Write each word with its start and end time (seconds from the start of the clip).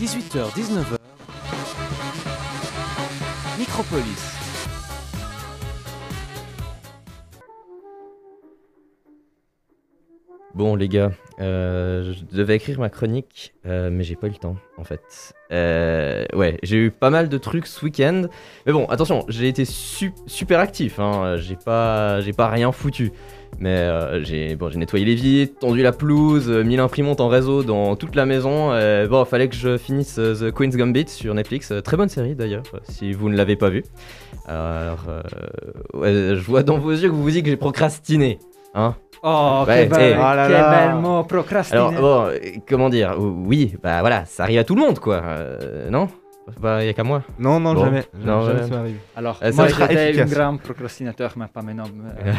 18h, 0.00 0.50
19h. 0.56 0.96
Micropolis. 3.58 4.39
Bon 10.54 10.74
les 10.74 10.88
gars, 10.88 11.12
euh, 11.40 12.12
je 12.12 12.36
devais 12.36 12.56
écrire 12.56 12.80
ma 12.80 12.90
chronique, 12.90 13.54
euh, 13.66 13.88
mais 13.90 14.02
j'ai 14.02 14.16
pas 14.16 14.26
eu 14.26 14.30
le 14.30 14.36
temps 14.36 14.56
en 14.78 14.84
fait. 14.84 15.00
Euh, 15.52 16.24
ouais, 16.34 16.58
j'ai 16.64 16.76
eu 16.76 16.90
pas 16.90 17.08
mal 17.10 17.28
de 17.28 17.38
trucs 17.38 17.68
ce 17.68 17.84
week-end, 17.84 18.22
mais 18.66 18.72
bon, 18.72 18.84
attention, 18.86 19.24
j'ai 19.28 19.46
été 19.46 19.64
su- 19.64 20.12
super 20.26 20.58
actif, 20.58 20.98
hein, 20.98 21.36
j'ai 21.38 21.54
pas, 21.54 22.20
rien 22.48 22.72
foutu. 22.72 23.12
Mais 23.58 23.88
j'ai 24.24 24.56
nettoyé 24.76 25.04
les 25.04 25.14
vitres, 25.14 25.58
tendu 25.58 25.82
la 25.82 25.92
pelouse, 25.92 26.48
mis 26.48 26.76
l'imprimante 26.76 27.20
en 27.20 27.28
réseau 27.28 27.62
dans 27.62 27.94
toute 27.96 28.14
la 28.16 28.24
maison. 28.26 28.70
bon, 29.08 29.24
fallait 29.24 29.48
que 29.48 29.56
je 29.56 29.76
finisse 29.76 30.14
The 30.14 30.50
Queen's 30.52 30.76
Gambit 30.76 31.08
sur 31.08 31.34
Netflix, 31.34 31.72
très 31.84 31.96
bonne 31.96 32.08
série 32.08 32.34
d'ailleurs, 32.34 32.62
si 32.84 33.12
vous 33.12 33.28
ne 33.28 33.36
l'avez 33.36 33.56
pas 33.56 33.68
vue. 33.70 33.84
Alors, 34.46 35.04
je 35.94 36.40
vois 36.40 36.62
dans 36.62 36.78
vos 36.78 36.92
yeux 36.92 37.08
que 37.08 37.14
vous 37.14 37.22
vous 37.22 37.30
dites 37.30 37.44
que 37.44 37.50
j'ai 37.50 37.56
procrastiné, 37.56 38.38
hein 38.74 38.94
Oh, 39.22 39.64
Ouais, 39.66 39.86
quel 39.86 39.88
bel, 39.90 40.12
eh. 40.12 40.16
Oh 40.16 40.20
là 40.34 40.44
quel 40.48 40.52
là. 40.56 40.86
bel 40.92 41.00
mot, 41.02 41.22
procrastiner. 41.24 41.78
Alors 41.78 41.92
bon, 41.92 42.24
euh, 42.30 42.38
comment 42.68 42.88
dire 42.88 43.14
Oui, 43.18 43.74
bah 43.82 44.00
voilà, 44.00 44.24
ça 44.24 44.44
arrive 44.44 44.58
à 44.60 44.64
tout 44.64 44.74
le 44.74 44.80
monde 44.80 44.98
quoi. 44.98 45.16
Euh, 45.16 45.90
non 45.90 46.08
Bah 46.58 46.76
a 46.76 46.92
qu'à 46.94 47.04
moi. 47.04 47.22
Non, 47.38 47.60
non, 47.60 47.74
Bon. 47.74 47.84
jamais. 47.84 48.02
Non, 48.24 48.40
jamais 48.40 48.56
jamais. 48.60 48.68
ça 48.70 48.76
m'arrive. 48.76 48.96
Alors, 49.14 49.38
Euh, 49.42 49.52
moi 49.54 49.66
j'étais 49.68 50.20
un 50.22 50.24
grand 50.24 50.56
procrastinateur, 50.56 51.32
mais 51.36 51.44
pas 51.52 51.60
maintenant. 51.60 51.84
mais- 51.94 52.32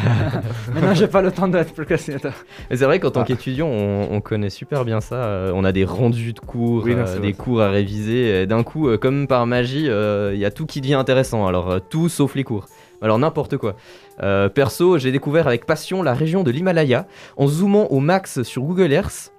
maintenant, 0.74 0.94
j'ai 0.94 1.06
pas 1.06 1.22
le 1.22 1.30
temps 1.30 1.46
d'être 1.46 1.72
procrastinateur. 1.72 2.32
Mais 2.68 2.76
c'est 2.76 2.84
vrai 2.84 2.98
qu'en 2.98 3.10
tant 3.12 3.20
Ah. 3.20 3.24
qu'étudiant, 3.26 3.68
on, 3.68 4.08
on 4.10 4.20
connaît 4.20 4.50
super 4.50 4.84
bien 4.84 5.00
ça. 5.00 5.14
euh, 5.14 5.52
on 5.54 5.62
a 5.64 5.70
des 5.70 5.84
rendus 5.84 6.32
de 6.32 6.40
cours, 6.40 6.82
Oui, 6.84 6.96
non, 6.96 7.02
euh, 7.06 7.14
des 7.20 7.30
vrai. 7.30 7.32
cours 7.32 7.62
à 7.62 7.68
réviser. 7.70 8.42
Et 8.42 8.46
d'un 8.46 8.64
coup, 8.64 8.88
euh, 8.88 8.98
comme 8.98 9.28
par 9.28 9.46
magie, 9.46 9.86
il 9.86 10.38
y 10.38 10.44
a 10.44 10.50
tout 10.50 10.66
qui 10.66 10.80
devient 10.80 10.94
intéressant. 10.94 11.46
Alors 11.46 11.70
euh, 11.70 11.78
tout 11.78 12.08
sauf 12.08 12.34
les 12.34 12.42
cours. 12.44 12.66
Alors 13.00 13.18
n'importe 13.18 13.56
quoi. 13.56 13.74
Euh, 14.22 14.48
perso, 14.48 14.98
j'ai 14.98 15.12
découvert 15.12 15.46
avec 15.46 15.66
passion 15.66 16.02
la 16.02 16.14
région 16.14 16.42
de 16.42 16.50
l'Himalaya 16.50 17.06
en 17.36 17.46
zoomant 17.46 17.86
au 17.90 18.00
max 18.00 18.42
sur 18.42 18.62
Google 18.62 18.92
Earth. 18.92 19.32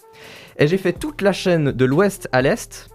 Et 0.58 0.68
j'ai 0.68 0.78
fait 0.78 0.94
toute 0.94 1.22
la 1.22 1.32
chaîne 1.32 1.72
de 1.72 1.86
l'ouest 1.86 2.28
à 2.32 2.42
l'est. 2.42 2.90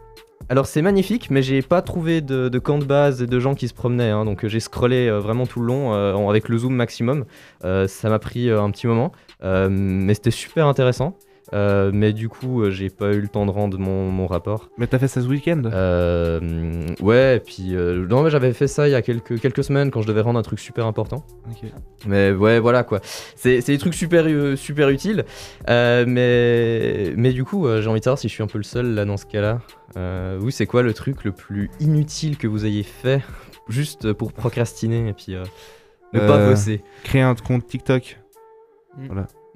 Alors 0.50 0.66
c'est 0.66 0.80
magnifique, 0.80 1.30
mais 1.30 1.42
j'ai 1.42 1.60
pas 1.60 1.82
trouvé 1.82 2.20
de, 2.20 2.58
camp 2.58 2.78
de 2.78 2.84
base 2.84 3.22
et 3.22 3.26
de 3.26 3.38
gens 3.40 3.54
qui 3.54 3.68
se 3.68 3.74
promenaient. 3.74 4.10
hein. 4.10 4.24
donc 4.24 4.44
euh, 4.44 4.48
j'ai 4.48 4.60
scrollé 4.60 5.08
euh, 5.08 5.18
vraiment 5.18 5.46
tout 5.46 5.60
le 5.60 5.66
long 5.66 6.28
avec 6.30 6.48
le 6.48 6.58
zoom 6.58 6.74
maximum. 6.74 7.24
Ça 7.62 8.08
m'a 8.08 8.18
pris 8.18 8.50
un 8.50 8.70
petit 8.70 8.86
moment, 8.86 9.12
mais 9.42 10.14
c'était 10.14 10.30
super 10.30 10.66
intéressant. 10.66 11.18
Euh, 11.54 11.90
mais 11.94 12.12
du 12.12 12.28
coup, 12.28 12.62
euh, 12.62 12.70
j'ai 12.70 12.90
pas 12.90 13.12
eu 13.14 13.20
le 13.20 13.28
temps 13.28 13.46
de 13.46 13.50
rendre 13.50 13.78
mon, 13.78 14.10
mon 14.10 14.26
rapport. 14.26 14.68
Mais 14.76 14.86
t'as 14.86 14.98
fait 14.98 15.08
ça 15.08 15.22
ce 15.22 15.26
week-end? 15.26 15.62
Euh, 15.64 16.86
ouais, 17.00 17.36
et 17.36 17.40
puis 17.40 17.74
euh, 17.74 18.06
non, 18.06 18.22
mais 18.22 18.30
j'avais 18.30 18.52
fait 18.52 18.66
ça 18.66 18.86
il 18.86 18.90
y 18.90 18.94
a 18.94 19.00
quelques, 19.00 19.40
quelques 19.40 19.64
semaines 19.64 19.90
quand 19.90 20.02
je 20.02 20.06
devais 20.06 20.20
rendre 20.20 20.38
un 20.38 20.42
truc 20.42 20.58
super 20.58 20.84
important. 20.86 21.24
Ok. 21.50 21.70
Mais 22.06 22.32
ouais, 22.32 22.60
voilà 22.60 22.84
quoi. 22.84 23.00
C'est 23.34 23.62
c'est 23.62 23.72
des 23.72 23.78
trucs 23.78 23.94
super, 23.94 24.26
super 24.58 24.90
utiles. 24.90 25.24
Euh, 25.70 26.04
mais, 26.06 27.14
mais 27.16 27.32
du 27.32 27.44
coup, 27.44 27.66
euh, 27.66 27.80
j'ai 27.80 27.88
envie 27.88 28.00
de 28.00 28.04
savoir 28.04 28.18
si 28.18 28.28
je 28.28 28.34
suis 28.34 28.42
un 28.42 28.46
peu 28.46 28.58
le 28.58 28.64
seul 28.64 28.94
là 28.94 29.04
dans 29.06 29.16
ce 29.16 29.24
cas-là. 29.26 29.60
Euh, 29.96 30.36
vous, 30.38 30.50
c'est 30.50 30.66
quoi 30.66 30.82
le 30.82 30.92
truc 30.92 31.24
le 31.24 31.32
plus 31.32 31.70
inutile 31.80 32.36
que 32.36 32.46
vous 32.46 32.66
ayez 32.66 32.82
fait 32.82 33.22
juste 33.68 34.12
pour 34.12 34.34
procrastiner 34.34 35.08
et 35.08 35.12
puis 35.14 35.34
euh, 35.34 35.44
ne 36.12 36.20
pas 36.20 36.46
bosser? 36.46 36.82
Créer 37.04 37.22
un 37.22 37.34
compte 37.34 37.66
TikTok. 37.66 38.18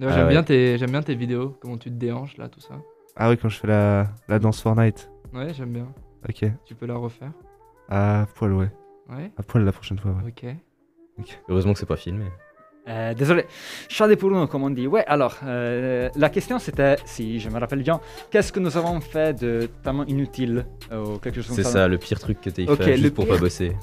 Ouais, 0.02 0.08
Ah 0.10 0.14
j'aime 0.14 0.24
ouais. 0.26 0.30
bien, 0.32 0.42
tes- 0.42 0.76
j'aime 0.78 0.90
bien 0.90 1.02
tes 1.02 1.14
vidéos, 1.14 1.56
comment 1.60 1.78
tu 1.78 1.88
te 1.88 1.94
déhanches 1.94 2.36
là, 2.36 2.48
tout 2.48 2.60
ça. 2.60 2.74
Ah 3.16 3.30
oui, 3.30 3.38
quand 3.38 3.48
je 3.48 3.58
fais 3.58 3.68
la, 3.68 4.08
la 4.28 4.38
danse 4.38 4.60
Fortnite. 4.60 5.10
Ouais, 5.32 5.54
j'aime 5.54 5.72
bien. 5.72 5.86
Ok. 6.28 6.44
Tu 6.64 6.74
peux 6.74 6.86
la 6.86 6.96
refaire. 6.96 7.32
À 7.88 8.26
poil, 8.34 8.52
ouais. 8.52 8.70
Ouais, 9.08 9.30
À 9.36 9.42
poil 9.42 9.64
la 9.64 9.72
prochaine 9.72 9.98
fois, 9.98 10.12
ouais. 10.12 10.32
ok. 11.18 11.26
Heureusement 11.48 11.72
que 11.72 11.78
c'est 11.78 11.86
pas 11.86 11.96
filmé. 11.96 12.24
Euh, 12.88 13.14
désolé, 13.14 13.44
chat 13.88 14.08
pour 14.16 14.30
nous, 14.30 14.44
comme 14.48 14.64
on 14.64 14.70
dit. 14.70 14.88
Ouais, 14.88 15.04
alors, 15.06 15.36
euh, 15.44 16.08
la 16.16 16.28
question 16.30 16.58
c'était, 16.58 16.96
si 17.04 17.38
je 17.38 17.48
me 17.48 17.60
rappelle 17.60 17.82
bien, 17.82 18.00
qu'est-ce 18.30 18.52
que 18.52 18.58
nous 18.58 18.76
avons 18.76 19.00
fait 19.00 19.38
de 19.38 19.68
tellement 19.84 20.04
inutile 20.06 20.66
euh, 20.90 21.04
ou 21.14 21.18
quelque 21.18 21.36
chose 21.36 21.46
comme 21.48 21.54
C'est 21.56 21.62
ça 21.62 21.70
ça 21.70 21.88
le 21.88 21.96
pire 21.98 22.18
truc 22.18 22.40
que 22.40 22.50
t'aies 22.50 22.68
Ok, 22.68 22.78
fait 22.82 22.96
le 22.96 23.02
juste 23.02 23.14
pour 23.14 23.24
pire. 23.26 23.34
pas 23.34 23.40
bosser. 23.40 23.76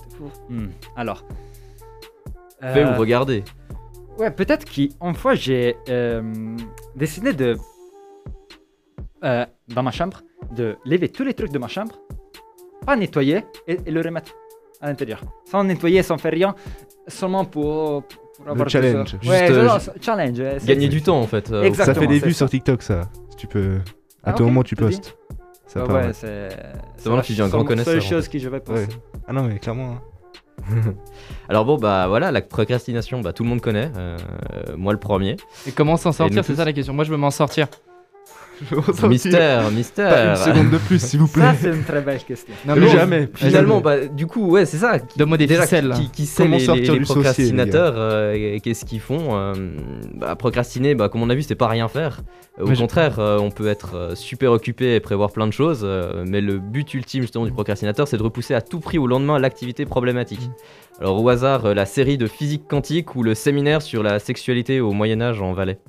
Hmm, 0.50 0.68
Alors. 0.98 1.24
Fais 2.62 2.84
Euh, 2.84 2.94
ou 2.94 3.00
regardez. 3.00 3.46
Ouais, 4.20 4.32
peut-être 4.32 4.66
qu'une 4.66 5.16
fois 5.16 5.36
j'ai 5.36 5.76
euh, 5.90 6.22
décidé 6.96 7.34
de. 7.34 7.56
euh, 9.24 9.46
dans 9.70 9.84
ma 9.84 9.92
chambre, 9.92 10.22
de 10.52 10.78
lever 10.86 11.10
tous 11.10 11.24
les 11.24 11.34
trucs 11.34 11.52
de 11.52 11.60
ma 11.60 11.68
chambre, 11.68 11.96
pas 12.86 12.96
nettoyer 12.96 13.44
et, 13.68 13.80
et 13.86 13.92
le 13.92 14.02
remettre 14.02 14.34
à 14.82 14.88
l'intérieur. 14.88 15.22
Sans 15.46 15.64
nettoyer, 15.64 16.04
sans 16.04 16.18
faire 16.18 16.32
rien, 16.34 16.54
seulement 17.08 17.46
pour. 17.46 18.04
pour 18.04 18.50
avoir 18.50 18.70
challenge. 18.70 19.14
Ouais, 19.26 19.48
Juste, 19.48 19.52
euh, 19.52 19.68
non, 19.68 19.78
challenge. 20.02 20.40
ouais, 20.40 20.58
c'est- 20.60 20.68
Gagner 20.68 20.88
du 20.90 21.02
temps 21.02 21.20
en 21.20 21.28
fait. 21.28 21.52
euh, 21.52 21.64
Exactement. 21.64 21.96
Ça 21.96 22.02
fait 22.02 22.08
des 22.08 22.20
c'est 22.20 22.26
vues 22.26 22.34
ça. 22.34 22.38
sur 22.40 22.50
TikTok, 22.50 22.82
ça. 22.82 23.02
Si 23.32 23.36
tu 23.38 23.48
peux. 23.48 23.78
À 24.24 24.32
Ah, 24.32 24.34
tout 24.34 24.44
ok, 24.44 24.50
moment, 24.50 24.64
tu 24.64 24.76
tu 24.76 24.84
dis. 24.84 24.90
postes. 24.98 25.18
Ça 25.66 25.82
part, 25.84 25.96
ouais, 25.96 26.08
ouais. 26.08 26.14
c'est. 26.14 26.50
vraiment 27.06 27.22
la 27.22 27.46
un 27.46 27.48
grand 27.48 27.60
seule- 27.60 27.68
connaisseur, 27.68 27.94
seule 27.94 28.02
en 28.04 28.10
chose 28.10 28.28
que 28.28 28.40
je 28.40 28.50
vais. 28.50 28.62
Ouais. 28.70 28.88
Ah 29.28 29.34
non, 29.34 29.44
mais 29.44 29.60
clairement. 29.60 29.92
hein. 29.92 30.02
Alors 31.50 31.66
bon 31.66 31.78
bah 31.78 32.08
voilà 32.08 32.32
la 32.32 32.42
procrastination 32.42 33.22
bah 33.22 33.34
tout 33.34 33.44
le 33.44 33.50
monde 33.50 33.62
connaît 33.62 33.92
euh, 33.98 34.18
moi 34.78 34.94
le 34.94 35.00
premier 35.00 35.38
Et 35.68 35.72
comment 35.72 35.98
s'en 35.98 36.12
sortir, 36.12 36.46
c'est 36.46 36.56
ça 36.56 36.66
la 36.66 36.74
question. 36.74 36.94
Moi, 36.94 37.04
je 37.04 37.12
veux 37.12 37.18
m'en 37.18 37.32
sortir. 37.32 37.68
mystère 39.08 39.64
Pas 39.64 39.70
une 39.70 39.76
mystère 39.76 40.38
seconde 40.38 40.70
de 40.72 40.78
plus, 40.78 41.02
s'il 41.02 41.20
vous 41.20 41.28
plaît. 41.28 41.42
Ça, 41.44 41.56
c'est 41.62 41.70
une 41.70 41.84
très 41.84 42.02
belle 42.02 42.20
question. 42.24 42.54
Non, 42.66 42.74
Mais 42.76 42.82
mais 42.82 42.88
jamais. 42.90 43.30
finalement 43.36 43.82
bah 43.82 44.06
du 44.08 44.26
coup 44.28 44.46
ouais 44.52 44.66
c'est 44.66 44.78
ça 44.78 45.00
qui- 45.00 45.18
Donne-moi 45.18 45.38
des 45.38 45.48
déjà 45.48 45.64
ficelles, 45.64 45.84
qui, 45.94 46.02
là. 46.04 46.10
qui, 46.12 46.26
sait 46.26 46.44
Comment 46.44 46.58
les, 46.58 46.64
sortir 46.66 46.94
les- 46.94 47.00
les 47.00 47.06
procrastinateurs 47.06 47.94
euh, 47.98 48.34
et 48.34 48.60
qu'est-ce 48.60 48.86
qu'ils 48.86 49.00
font 49.00 49.36
euh, 49.38 49.54
bah, 50.16 50.36
procrastiner 50.36 50.96
bah 50.96 51.10
comme 51.10 51.22
on 51.24 51.30
a 51.30 51.36
vu 51.36 51.42
c'est 51.44 51.56
pas 51.56 51.68
rien 51.68 51.88
faire 51.88 52.22
au 52.60 52.68
Mais 52.68 52.76
je- 52.76 52.82
contraire 52.82 53.20
euh, 53.20 53.38
on 53.40 53.52
peut 53.52 53.68
être 53.68 53.96
euh, 53.96 54.16
super 54.16 54.52
occupé 54.52 54.96
et 54.96 55.00
prévoir 55.00 55.32
plein 55.32 55.48
de 55.48 55.54
choses 55.54 55.82
euh, 55.84 56.24
mais 56.28 56.42
le 56.42 56.60
but 56.60 56.94
ultime 56.94 57.22
justement 57.22 57.46
du 57.46 57.52
procrastinateur 57.52 58.08
c'est 58.08 58.18
de 58.18 58.24
repousser 58.24 58.54
à 58.54 58.62
tout 58.62 58.80
prix 58.80 58.98
au 58.98 59.08
lendemain 59.08 59.40
l'activité 59.40 59.86
problématique 59.86 60.50
alors 61.00 61.22
au 61.24 61.30
hasard 61.30 61.66
euh, 61.66 61.74
la 61.74 61.86
série 61.86 62.18
de 62.18 62.28
physique 62.28 62.64
quantique 62.68 63.16
ou 63.16 63.24
le 63.24 63.34
séminaire 63.36 63.82
sur 63.82 64.04
la 64.04 64.20
sexualité 64.20 64.82
au 64.82 64.92
Moyen 64.92 65.22
Âge 65.22 65.42
en 65.42 65.54
Valais 65.54 65.80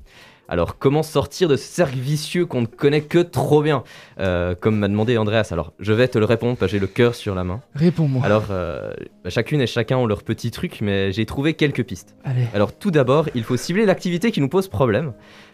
alors 0.50 0.76
comment 0.78 1.02
sortir 1.02 1.48
de 1.48 1.56
ce 1.56 1.64
cercle 1.64 1.96
vicieux 1.98 2.44
qu'on 2.44 2.60
ne 2.62 2.66
connaît 2.66 3.00
que 3.00 3.20
trop 3.20 3.62
bien 3.62 3.82
Euh, 4.18 4.54
Comme 4.60 4.76
m'a 4.78 4.88
demandé 4.88 5.16
Andreas, 5.16 5.48
alors 5.52 5.72
je 5.80 5.92
vais 5.94 6.08
te 6.08 6.18
le 6.18 6.24
répondre 6.26 6.56
parce 6.58 6.70
que 6.70 6.76
j'ai 6.76 6.80
le 6.80 6.86
cœur 6.88 7.14
sur 7.14 7.34
la 7.34 7.44
main. 7.44 7.60
Réponds-moi. 7.74 8.22
Alors 8.24 8.46
euh, 8.50 8.92
bah, 9.24 9.30
chacune 9.30 9.60
et 9.62 9.66
chacun 9.66 9.96
ont 9.96 10.06
leur 10.06 10.22
petit 10.24 10.50
truc 10.50 10.80
mais 10.82 11.12
j'ai 11.12 11.24
trouvé 11.24 11.54
quelques 11.54 11.84
pistes. 11.84 12.14
Allez. 12.24 12.46
Alors 12.52 12.72
tout 12.76 12.90
d'abord, 12.90 13.28
il 13.34 13.44
faut 13.44 13.56
cibler 13.56 13.86
l'activité 13.86 14.30
qui 14.32 14.40
nous 14.42 14.48
pose 14.48 14.68
problème. 14.68 15.12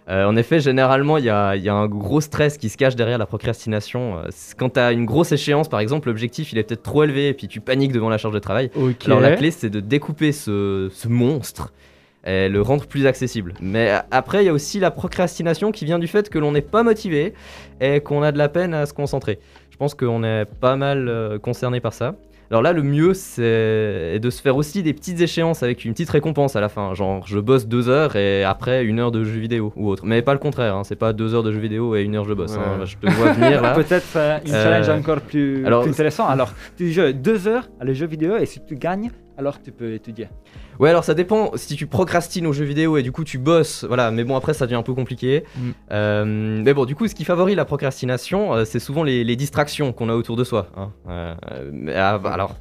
Euh, 0.08 0.24
en 0.24 0.36
effet, 0.36 0.60
généralement, 0.60 1.18
il 1.18 1.24
y 1.24 1.30
a, 1.30 1.56
il 1.56 1.62
y 1.64 1.68
a 1.68 1.74
un 1.74 1.88
gros 1.88 2.20
stress 2.20 2.58
qui 2.58 2.68
se 2.68 2.76
cache 2.76 2.94
derrière 2.94 3.18
la 3.18 3.26
procrastination. 3.26 4.18
Euh, 4.18 4.28
quand 4.56 4.70
tu 4.74 4.80
as 4.80 4.92
une 4.92 5.04
grosse 5.04 5.32
échéance, 5.32 5.68
par 5.68 5.80
exemple, 5.80 6.08
l'objectif 6.08 6.52
il 6.52 6.58
est 6.58 6.62
peut-être 6.62 6.84
trop 6.84 7.02
élevé 7.04 7.28
et 7.28 7.34
puis 7.34 7.48
tu 7.48 7.60
paniques 7.60 7.92
devant 7.92 8.08
la 8.08 8.16
charge 8.18 8.34
de 8.34 8.38
travail. 8.38 8.70
Ok. 8.76 9.04
Alors 9.06 9.20
la 9.20 9.34
clé, 9.36 9.50
c'est 9.50 9.68
de 9.70 9.80
découper 9.80 10.30
ce, 10.32 10.88
ce 10.92 11.08
monstre 11.08 11.72
et 12.26 12.48
le 12.48 12.60
rendre 12.60 12.86
plus 12.86 13.06
accessible. 13.06 13.54
Mais 13.60 13.92
après, 14.10 14.42
il 14.42 14.46
y 14.46 14.50
a 14.50 14.52
aussi 14.52 14.80
la 14.80 14.90
procrastination 14.90 15.72
qui 15.72 15.84
vient 15.84 15.98
du 15.98 16.08
fait 16.08 16.28
que 16.28 16.38
l'on 16.38 16.52
n'est 16.52 16.60
pas 16.60 16.82
motivé 16.82 17.32
et 17.80 18.00
qu'on 18.00 18.22
a 18.22 18.32
de 18.32 18.38
la 18.38 18.48
peine 18.48 18.74
à 18.74 18.84
se 18.84 18.92
concentrer. 18.92 19.38
Je 19.70 19.76
pense 19.76 19.94
qu'on 19.94 20.24
est 20.24 20.44
pas 20.60 20.74
mal 20.76 21.08
euh, 21.08 21.38
concerné 21.38 21.80
par 21.80 21.92
ça. 21.92 22.14
Alors 22.50 22.62
là, 22.62 22.72
le 22.72 22.82
mieux, 22.84 23.12
c'est 23.12 24.18
de 24.20 24.30
se 24.30 24.40
faire 24.40 24.56
aussi 24.56 24.82
des 24.84 24.92
petites 24.92 25.20
échéances 25.20 25.64
avec 25.64 25.84
une 25.84 25.92
petite 25.92 26.10
récompense 26.10 26.54
à 26.54 26.60
la 26.60 26.68
fin. 26.68 26.94
Genre, 26.94 27.26
je 27.26 27.38
bosse 27.40 27.66
deux 27.66 27.88
heures 27.88 28.14
et 28.14 28.44
après 28.44 28.84
une 28.84 29.00
heure 29.00 29.10
de 29.10 29.24
jeu 29.24 29.40
vidéo 29.40 29.72
ou 29.76 29.88
autre. 29.88 30.04
Mais 30.06 30.22
pas 30.22 30.32
le 30.32 30.38
contraire, 30.38 30.76
hein, 30.76 30.82
c'est 30.84 30.94
pas 30.96 31.12
deux 31.12 31.34
heures 31.34 31.42
de 31.42 31.50
jeu 31.50 31.58
vidéo 31.58 31.96
et 31.96 32.02
une 32.02 32.14
heure 32.14 32.24
je 32.24 32.34
bosse. 32.34 32.56
hein. 32.56 32.84
Je 32.84 32.96
te 32.96 33.12
vois 33.12 33.32
venir 33.32 33.60
là. 33.62 33.72
Peut-être 33.74 34.06
euh, 34.16 34.38
une 34.46 34.54
Euh, 34.54 34.62
challenge 34.62 34.88
encore 35.00 35.20
plus, 35.22 35.66
alors- 35.66 35.82
plus 35.82 35.90
intéressant. 35.90 36.28
Alors, 36.28 36.52
tu 36.76 36.92
joues 36.92 37.12
deux 37.12 37.48
heures 37.48 37.68
à 37.80 37.84
les 37.84 37.94
jeux 37.96 38.06
vidéo 38.06 38.36
et 38.36 38.46
si 38.46 38.60
tu 38.64 38.76
gagnes, 38.76 39.10
alors 39.38 39.60
tu 39.62 39.72
peux 39.72 39.92
étudier. 39.92 40.28
Ouais, 40.78 40.90
alors 40.90 41.04
ça 41.04 41.14
dépend 41.14 41.52
si 41.56 41.76
tu 41.76 41.86
procrastines 41.86 42.46
aux 42.46 42.52
jeux 42.52 42.64
vidéo 42.64 42.96
et 42.96 43.02
du 43.02 43.12
coup 43.12 43.24
tu 43.24 43.38
bosses, 43.38 43.84
voilà, 43.84 44.10
mais 44.10 44.24
bon 44.24 44.36
après 44.36 44.54
ça 44.54 44.66
devient 44.66 44.76
un 44.76 44.82
peu 44.82 44.94
compliqué. 44.94 45.44
Mm. 45.56 45.70
Euh, 45.92 46.62
mais 46.64 46.74
bon, 46.74 46.84
du 46.84 46.94
coup, 46.94 47.06
ce 47.08 47.14
qui 47.14 47.24
favorise 47.24 47.56
la 47.56 47.64
procrastination, 47.64 48.54
euh, 48.54 48.64
c'est 48.64 48.78
souvent 48.78 49.02
les, 49.02 49.24
les 49.24 49.36
distractions 49.36 49.92
qu'on 49.92 50.08
a 50.08 50.14
autour 50.14 50.36
de 50.36 50.44
soi. 50.44 50.68
hein. 50.76 50.90
Euh, 51.08 51.34
mais, 51.72 51.94
alors, 51.94 52.56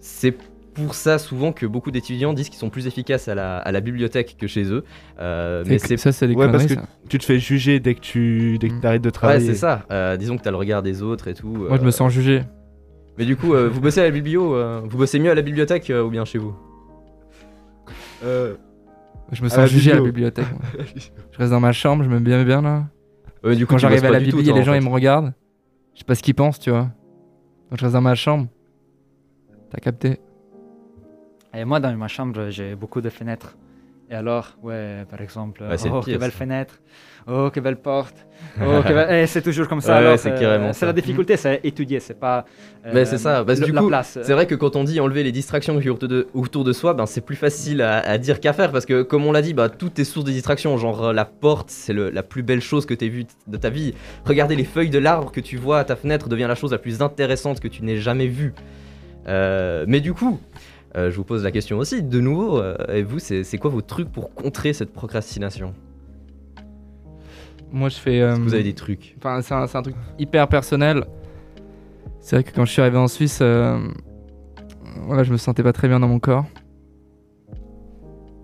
c'est 0.00 0.34
pour 0.72 0.94
ça 0.94 1.18
souvent 1.18 1.52
que 1.52 1.66
beaucoup 1.66 1.90
d'étudiants 1.90 2.32
disent 2.32 2.48
qu'ils 2.48 2.58
sont 2.58 2.70
plus 2.70 2.86
efficaces 2.86 3.26
à 3.28 3.34
la, 3.34 3.58
à 3.58 3.72
la 3.72 3.80
bibliothèque 3.80 4.36
que 4.38 4.46
chez 4.46 4.64
eux. 4.72 4.84
Euh, 5.20 5.64
mais 5.66 5.78
c'est 5.78 5.96
ça, 5.96 6.12
c'est 6.12 6.28
des 6.28 6.34
Ouais, 6.34 6.50
parce 6.50 6.64
que 6.66 6.74
ça. 6.76 6.82
tu 7.08 7.18
te 7.18 7.24
fais 7.24 7.38
juger 7.40 7.80
dès 7.80 7.94
que 7.94 8.00
tu 8.00 8.56
dès 8.58 8.68
que 8.68 8.74
Mm. 8.74 8.80
t'arrêtes 8.80 9.02
de 9.02 9.08
ouais, 9.08 9.12
travailler. 9.12 9.46
c'est 9.46 9.54
ça. 9.56 9.82
Euh, 9.90 10.16
disons 10.16 10.38
que 10.38 10.42
t'as 10.42 10.52
le 10.52 10.56
regard 10.56 10.82
des 10.82 11.02
autres 11.02 11.26
et 11.28 11.34
tout. 11.34 11.48
Moi, 11.68 11.76
je 11.78 11.84
me 11.84 11.90
sens 11.90 12.12
jugé. 12.12 12.42
Mais 13.18 13.24
du 13.24 13.36
coup, 13.36 13.54
euh, 13.54 13.68
vous 13.68 13.80
bossez 13.80 14.00
à 14.00 14.04
la 14.04 14.10
biblio, 14.10 14.54
euh, 14.54 14.80
vous 14.84 14.96
bossez 14.98 15.18
mieux 15.18 15.30
à 15.30 15.34
la 15.34 15.42
bibliothèque 15.42 15.90
euh, 15.90 16.02
ou 16.02 16.10
bien 16.10 16.24
chez 16.24 16.38
vous 16.38 16.54
Euh, 18.24 18.54
Je 19.32 19.42
me 19.42 19.48
sens 19.48 19.58
la 19.58 19.66
jugé 19.66 19.92
à 19.92 19.96
la 19.96 20.00
biblio. 20.00 20.30
bibliothèque. 20.30 20.52
moi. 20.52 20.84
Je 21.32 21.38
reste 21.38 21.50
dans 21.50 21.60
ma 21.60 21.72
chambre, 21.72 22.04
je 22.04 22.08
me 22.08 22.14
mets 22.14 22.20
bien 22.24 22.44
bien 22.44 22.62
là. 22.62 22.84
Ouais, 23.44 23.56
du 23.56 23.66
coup, 23.66 23.70
Quand 23.72 23.76
tu 23.76 23.82
j'arrive 23.82 24.00
bosses 24.00 24.04
à 24.04 24.12
pas 24.12 24.18
la 24.18 24.24
du 24.24 24.30
tout, 24.30 24.36
bibli 24.38 24.50
et 24.50 24.52
toi, 24.52 24.58
les 24.58 24.62
en 24.62 24.64
gens 24.66 24.72
fait. 24.72 24.78
ils 24.78 24.84
me 24.88 24.92
regardent. 24.92 25.32
Je 25.94 25.98
sais 26.00 26.04
pas 26.04 26.14
ce 26.14 26.22
qu'ils 26.22 26.34
pensent, 26.34 26.58
tu 26.58 26.70
vois. 26.70 26.88
Je 27.72 27.80
reste 27.82 27.92
dans 27.94 28.00
ma 28.00 28.14
chambre. 28.14 28.46
T'as 29.70 29.78
capté? 29.78 30.18
Et 31.54 31.64
moi, 31.64 31.80
dans 31.80 31.94
ma 31.96 32.08
chambre, 32.08 32.48
j'ai 32.50 32.74
beaucoup 32.74 33.00
de 33.00 33.08
fenêtres. 33.08 33.56
Et 34.10 34.14
alors, 34.14 34.56
ouais, 34.64 35.04
par 35.08 35.20
exemple, 35.20 35.62
Ouais, 35.62 35.76
oh, 35.92 36.00
pire, 36.00 36.14
que 36.16 36.18
belle 36.20 36.32
ça. 36.32 36.36
fenêtre, 36.38 36.74
oh, 37.28 37.48
que 37.52 37.60
belle 37.60 37.76
porte, 37.76 38.26
oh, 38.60 38.82
que 38.82 38.92
belle- 38.92 39.14
Et 39.22 39.26
c'est 39.28 39.40
toujours 39.40 39.68
comme 39.68 39.80
ça. 39.80 40.02
Ouais, 40.02 40.16
c'est 40.16 40.32
euh, 40.42 40.72
la 40.82 40.92
difficulté, 40.92 41.36
c'est 41.36 41.60
étudier, 41.62 42.00
c'est 42.00 42.18
pas. 42.18 42.44
euh, 42.84 42.90
Mais 42.92 43.04
c'est 43.04 43.18
ça, 43.18 43.44
parce 43.44 43.60
que 43.60 43.66
le- 43.66 43.70
du 43.70 43.78
coup. 43.78 43.88
C'est 44.02 44.32
vrai 44.32 44.48
que 44.48 44.56
quand 44.56 44.74
on 44.74 44.82
dit 44.82 44.98
enlever 44.98 45.22
les 45.22 45.30
distractions 45.30 45.78
autour 46.34 46.64
de, 46.64 46.72
soi, 46.72 46.92
ben 46.94 47.06
c'est 47.06 47.20
plus 47.20 47.36
facile 47.36 47.82
à, 47.82 47.98
à 48.00 48.18
dire 48.18 48.40
qu'à 48.40 48.52
faire 48.52 48.72
parce 48.72 48.84
que 48.84 49.02
comme 49.02 49.24
on 49.26 49.30
l'a 49.30 49.42
dit, 49.42 49.54
bah 49.54 49.68
tout 49.68 50.00
est 50.00 50.04
source 50.04 50.24
de 50.24 50.32
distraction. 50.32 50.76
Genre 50.76 51.04
euh, 51.06 51.12
la 51.12 51.24
porte, 51.24 51.70
c'est 51.70 51.92
la 51.92 52.24
plus 52.24 52.42
belle 52.42 52.62
chose 52.62 52.86
que 52.86 52.94
tu 52.94 53.04
aies 53.04 53.08
vue 53.10 53.26
de 53.46 53.56
ta 53.58 53.70
vie. 53.70 53.94
Regarder 54.24 54.56
les 54.56 54.64
feuilles 54.64 54.90
de 54.90 54.98
l'arbre 54.98 55.30
que 55.30 55.40
tu 55.40 55.56
vois 55.56 55.78
à 55.78 55.84
ta 55.84 55.94
fenêtre 55.94 56.28
devient 56.28 56.46
la 56.48 56.56
chose 56.56 56.72
la 56.72 56.78
plus 56.78 57.00
intéressante 57.00 57.60
que 57.60 57.68
tu 57.68 57.84
n'aies 57.84 57.98
jamais 57.98 58.26
vue. 58.26 58.54
Euh, 59.28 59.84
mais 59.86 60.00
du 60.00 60.14
coup, 60.14 60.40
je 60.94 61.16
vous 61.16 61.24
pose 61.24 61.44
la 61.44 61.52
question 61.52 61.78
aussi, 61.78 62.02
de 62.02 62.20
nouveau, 62.20 62.58
euh, 62.58 62.76
et 62.88 63.02
vous, 63.02 63.18
c'est 63.18 63.58
quoi 63.58 63.70
vos 63.70 63.82
trucs 63.82 64.10
pour 64.10 64.34
contrer 64.34 64.72
cette 64.72 64.92
procrastination? 64.92 65.74
Moi, 67.72 67.88
je 67.88 67.96
fais. 67.96 68.16
Est-ce 68.16 68.24
euh, 68.24 68.36
que 68.36 68.40
Vous 68.42 68.54
avez 68.54 68.62
des 68.62 68.74
trucs? 68.74 69.14
Enfin, 69.18 69.40
c'est 69.42 69.76
un, 69.76 69.82
truc 69.82 69.94
hyper 70.18 70.48
personnel. 70.48 71.04
C'est 72.20 72.36
vrai 72.36 72.44
que 72.44 72.54
quand 72.54 72.64
je 72.64 72.72
suis 72.72 72.82
arrivé 72.82 72.98
en 72.98 73.08
Suisse, 73.08 73.38
euh, 73.42 73.78
voilà, 75.06 75.22
je 75.22 75.32
me 75.32 75.36
sentais 75.36 75.62
pas 75.62 75.72
très 75.72 75.88
bien 75.88 76.00
dans 76.00 76.08
mon 76.08 76.18
corps. 76.18 76.44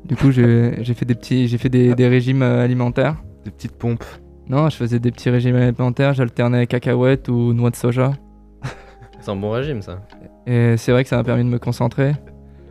Du 0.04 0.14
coup, 0.14 0.30
j'ai 0.30 0.94
fait 0.94 1.04
des 1.04 1.16
petits, 1.16 1.48
j'ai 1.48 1.58
fait 1.58 1.68
des, 1.68 1.94
des 1.94 2.08
régimes 2.08 2.42
euh, 2.42 2.62
alimentaires. 2.62 3.16
Des 3.44 3.50
petites 3.50 3.76
pompes. 3.76 4.04
Non, 4.48 4.68
je 4.70 4.76
faisais 4.76 5.00
des 5.00 5.10
petits 5.10 5.30
régimes 5.30 5.56
alimentaires. 5.56 6.14
J'alternais 6.14 6.66
cacahuètes 6.66 7.28
ou 7.28 7.52
noix 7.52 7.70
de 7.70 7.76
soja. 7.76 8.12
C'est 9.20 9.30
un 9.30 9.36
bon 9.36 9.50
régime 9.50 9.82
ça. 9.82 10.00
Et 10.46 10.76
c'est 10.76 10.92
vrai 10.92 11.02
que 11.02 11.08
ça 11.08 11.16
m'a 11.16 11.24
permis 11.24 11.42
de 11.42 11.48
me 11.48 11.58
concentrer. 11.58 12.12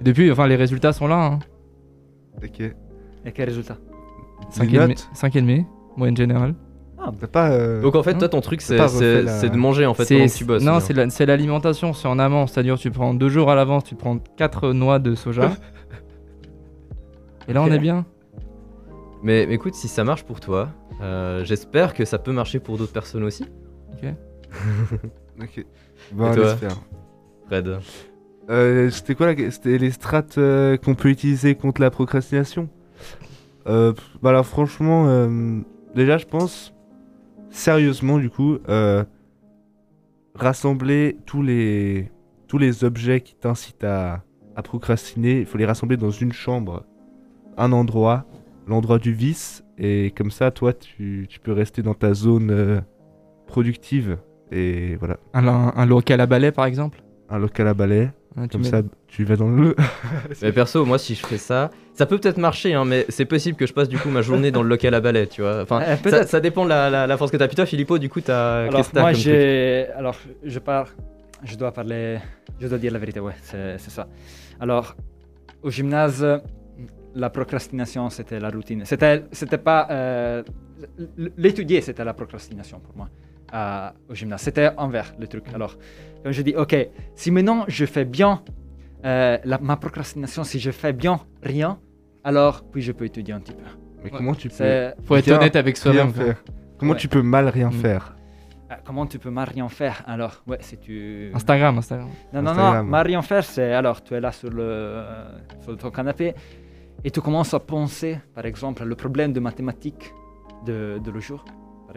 Depuis, 0.02 0.32
enfin, 0.32 0.48
les 0.48 0.56
résultats 0.56 0.94
sont 0.94 1.08
là. 1.08 1.24
Hein. 1.26 1.40
Ok. 2.44 2.60
Et 2.60 3.32
quel 3.34 3.50
résultat? 3.50 3.78
5,5, 4.52 4.70
Des 4.70 4.78
notes? 4.88 5.10
5,5, 5.16 5.66
moyenne 5.98 6.18
générale. 6.18 6.56
T'as 7.20 7.28
pas. 7.28 7.52
euh, 7.52 7.82
Donc 7.82 7.96
en 7.96 8.02
fait, 8.04 8.16
Hein 8.16 8.18
toi, 8.20 8.30
ton 8.30 8.42
truc, 8.42 8.62
c'est 8.62 8.78
la- 8.78 8.88
de 8.88 9.58
manger 9.58 9.86
en 9.86 9.94
fait 9.94 10.06
C'est- 10.06 10.16
pendant 10.16 10.28
que 10.28 10.34
tu 10.38 10.46
bosses. 10.46 10.64
Non, 10.64 10.80
c'est 10.80 10.94
la- 10.94 11.10
c'est 11.12 11.26
l'alimentation, 11.28 11.94
c'est 11.94 12.08
en 12.08 12.18
amont. 12.18 12.48
C'est-à-dire, 12.48 12.78
tu 12.80 12.90
prends 12.90 13.14
deux 13.14 13.30
jours 13.30 13.52
à 13.52 13.56
l'avance, 13.56 13.84
tu 13.84 13.94
prends 13.96 14.18
quatre 14.38 14.72
noix 14.74 14.98
de 14.98 15.14
soja. 15.14 15.52
Et 17.48 17.54
là, 17.54 17.62
on 17.62 17.68
Ok. 17.68 17.74
est 17.74 17.80
bien. 17.80 18.06
Mais, 19.22 19.46
mais 19.48 19.54
écoute, 19.56 19.76
si 19.76 19.88
ça 19.88 20.04
marche 20.04 20.24
pour 20.24 20.40
toi, 20.40 20.70
euh, 21.02 21.44
j'espère 21.46 21.94
que 21.94 22.06
ça 22.06 22.18
peut 22.18 22.32
marcher 22.32 22.60
pour 22.60 22.78
d'autres 22.78 22.94
personnes 22.94 23.24
aussi. 23.24 23.46
Ok. 23.94 24.10
Bon, 26.12 26.32
Et 26.32 26.36
toi 26.36 26.44
laisse 26.46 26.54
faire. 26.56 26.78
Fred. 27.48 27.78
Euh, 28.50 28.90
C'était 28.90 29.16
quoi 29.16 29.34
la... 29.34 29.52
C'était 29.52 29.78
les 29.78 29.92
strates 29.92 30.38
euh, 30.38 30.78
qu'on 30.78 30.96
peut 30.96 31.10
utiliser 31.10 31.56
contre 31.56 31.82
la 31.82 31.90
procrastination? 31.92 32.70
Euh, 33.68 33.94
bah 34.22 34.30
alors 34.30 34.46
franchement, 34.46 35.06
euh, 35.08 35.60
déjà 35.96 36.18
je 36.20 36.26
pense, 36.26 36.74
sérieusement 37.50 38.20
du 38.20 38.30
coup, 38.30 38.60
rassembler 40.36 41.18
tous 41.26 41.42
les, 41.42 42.12
tous 42.48 42.58
les 42.58 42.84
objets 42.84 43.22
qui 43.22 43.36
t'incitent 43.36 43.84
à, 43.84 44.24
à 44.56 44.62
procrastiner, 44.62 45.40
il 45.40 45.46
faut 45.46 45.58
les 45.58 45.66
rassembler 45.66 45.98
dans 45.98 46.12
une 46.12 46.32
chambre, 46.32 46.86
un 47.58 47.72
endroit, 47.72 48.26
l'endroit 48.68 49.00
du 49.00 49.14
vice, 49.14 49.64
et 49.78 50.12
comme 50.16 50.30
ça 50.32 50.52
toi 50.52 50.74
tu, 50.74 51.26
tu 51.30 51.40
peux 51.40 51.52
rester 51.54 51.82
dans 51.82 51.94
ta 51.96 52.14
zone 52.14 52.84
productive. 53.48 54.18
Et 54.52 54.96
voilà, 54.98 55.18
Un, 55.34 55.48
un 55.48 55.86
local 55.88 56.22
à 56.22 56.28
balai, 56.28 56.52
par 56.52 56.66
exemple? 56.66 57.02
un 57.30 57.40
local 57.40 57.68
à 57.68 57.74
balai, 57.74 58.12
Tu 58.44 58.48
comme 58.50 58.64
ça 58.64 58.82
tu 59.08 59.24
vas 59.24 59.36
dans 59.38 59.48
le... 59.48 59.76
Mais 60.42 60.52
perso, 60.52 60.86
moi, 60.86 60.98
si 60.98 61.16
je 61.16 61.26
fais 61.26 61.38
ça, 61.38 61.70
ça 61.94 62.06
peut 62.06 62.18
peut-être 62.18 62.38
marcher, 62.38 62.74
hein, 62.74 62.84
mais 62.84 63.06
c'est 63.08 63.24
possible 63.24 63.58
que 63.58 63.66
je 63.66 63.72
passe 63.72 63.88
du 63.88 63.98
coup 63.98 64.10
ma 64.10 64.22
journée 64.22 64.52
dans 64.52 64.62
le 64.62 64.68
local 64.68 64.94
à 64.94 65.00
balai, 65.00 65.28
tu 65.28 65.42
vois. 65.42 65.62
Enfin, 65.62 65.82
Euh, 65.82 66.26
ça, 66.26 66.40
dépend 66.42 66.66
de 66.66 66.70
la, 66.70 66.90
la, 66.90 67.08
la 67.08 67.18
force 67.18 67.32
que 67.32 67.38
t'as. 67.38 67.48
Puis 67.48 67.56
toi, 67.56 67.66
Filippo, 67.66 67.98
du 67.98 68.10
coup, 68.10 68.20
t'as. 68.20 68.66
Alors 68.66 68.84
moi 68.96 69.14
j'ai, 69.14 69.88
alors 69.96 70.18
je 70.44 70.60
pars, 70.60 70.90
je 71.46 71.56
dois 71.56 71.72
parler, 71.72 72.20
je 72.60 72.68
dois 72.68 72.78
dire 72.78 72.92
la 72.92 73.00
vérité, 73.00 73.22
ouais, 73.22 73.36
c'est 73.44 73.80
ça. 73.80 74.08
Alors 74.60 74.96
au 75.64 75.70
gymnase, 75.70 76.26
la 77.16 77.30
procrastination 77.30 78.10
c'était 78.10 78.40
la 78.40 78.50
routine, 78.50 78.84
c'était 78.86 79.58
pas 79.58 79.88
euh, 79.90 80.44
l'étudier 81.38 81.82
c'était 81.82 82.04
la 82.04 82.14
procrastination 82.14 82.80
pour 82.80 82.96
moi 82.96 83.10
au 84.10 84.14
gymnase, 84.16 84.42
c'était 84.42 84.70
envers 84.78 85.14
le 85.20 85.28
truc. 85.28 85.46
Alors 85.54 85.76
quand 86.24 86.32
je 86.32 86.42
dis 86.42 86.56
ok, 86.56 86.76
si 87.16 87.32
maintenant 87.32 87.66
je 87.68 87.86
fais 87.86 88.06
bien 88.06 88.42
euh, 89.06 89.38
la- 89.44 89.60
ma 89.60 89.76
procrastination, 89.78 90.44
si 90.44 90.60
je 90.60 90.72
fais 90.72 90.94
bien 90.94 91.20
rien, 91.44 91.80
alors 92.24 92.64
puis 92.64 92.82
je 92.82 92.92
peux 92.92 93.06
étudier 93.06 93.34
un 93.34 93.40
petit 93.40 93.54
peu. 93.54 93.64
Mais 94.04 94.10
comment 94.10 94.34
tu 94.36 94.50
peux... 94.50 94.94
Faut 95.04 95.16
être 95.16 95.32
honnête 95.32 95.56
avec 95.56 95.78
rien 95.78 95.94
soi-même. 95.94 96.14
faire. 96.14 96.44
Comment 96.78 96.92
Ouais. 96.94 96.98
tu 96.98 97.08
peux 97.08 97.22
mal 97.22 97.48
rien 97.50 97.70
Mm. 97.70 97.74
faire 97.74 98.12
ah, 98.68 98.80
comment 98.84 99.06
tu 99.06 99.20
peux 99.20 99.30
mal 99.30 99.48
rien 99.48 99.70
faire 99.70 100.04
alors? 100.08 100.42
Ouais, 100.48 100.58
si 100.62 100.76
tu 100.80 101.30
Instagram, 101.36 101.78
Instagram. 101.78 102.10
Non, 102.34 102.42
non, 102.42 102.44
non, 102.46 102.50
Instagram. 102.64 102.88
Marion 102.88 103.22
Fer, 103.22 103.44
c'est 103.44 103.72
alors 103.74 104.04
tu 104.04 104.16
es 104.16 104.20
là 104.20 104.32
sur, 104.32 104.50
le, 104.50 105.04
sur 105.64 105.78
ton 105.78 105.92
canapé 105.92 106.34
et 107.04 107.12
tu 107.12 107.22
commences 107.22 107.54
à 107.54 107.60
penser, 107.60 108.18
par 108.34 108.44
exemple, 108.48 108.84
le 108.84 108.96
problème 108.96 109.34
de 109.34 109.40
mathématiques 109.40 110.12
de, 110.66 111.00
de 111.04 111.12
le 111.12 111.20
jour. 111.20 111.46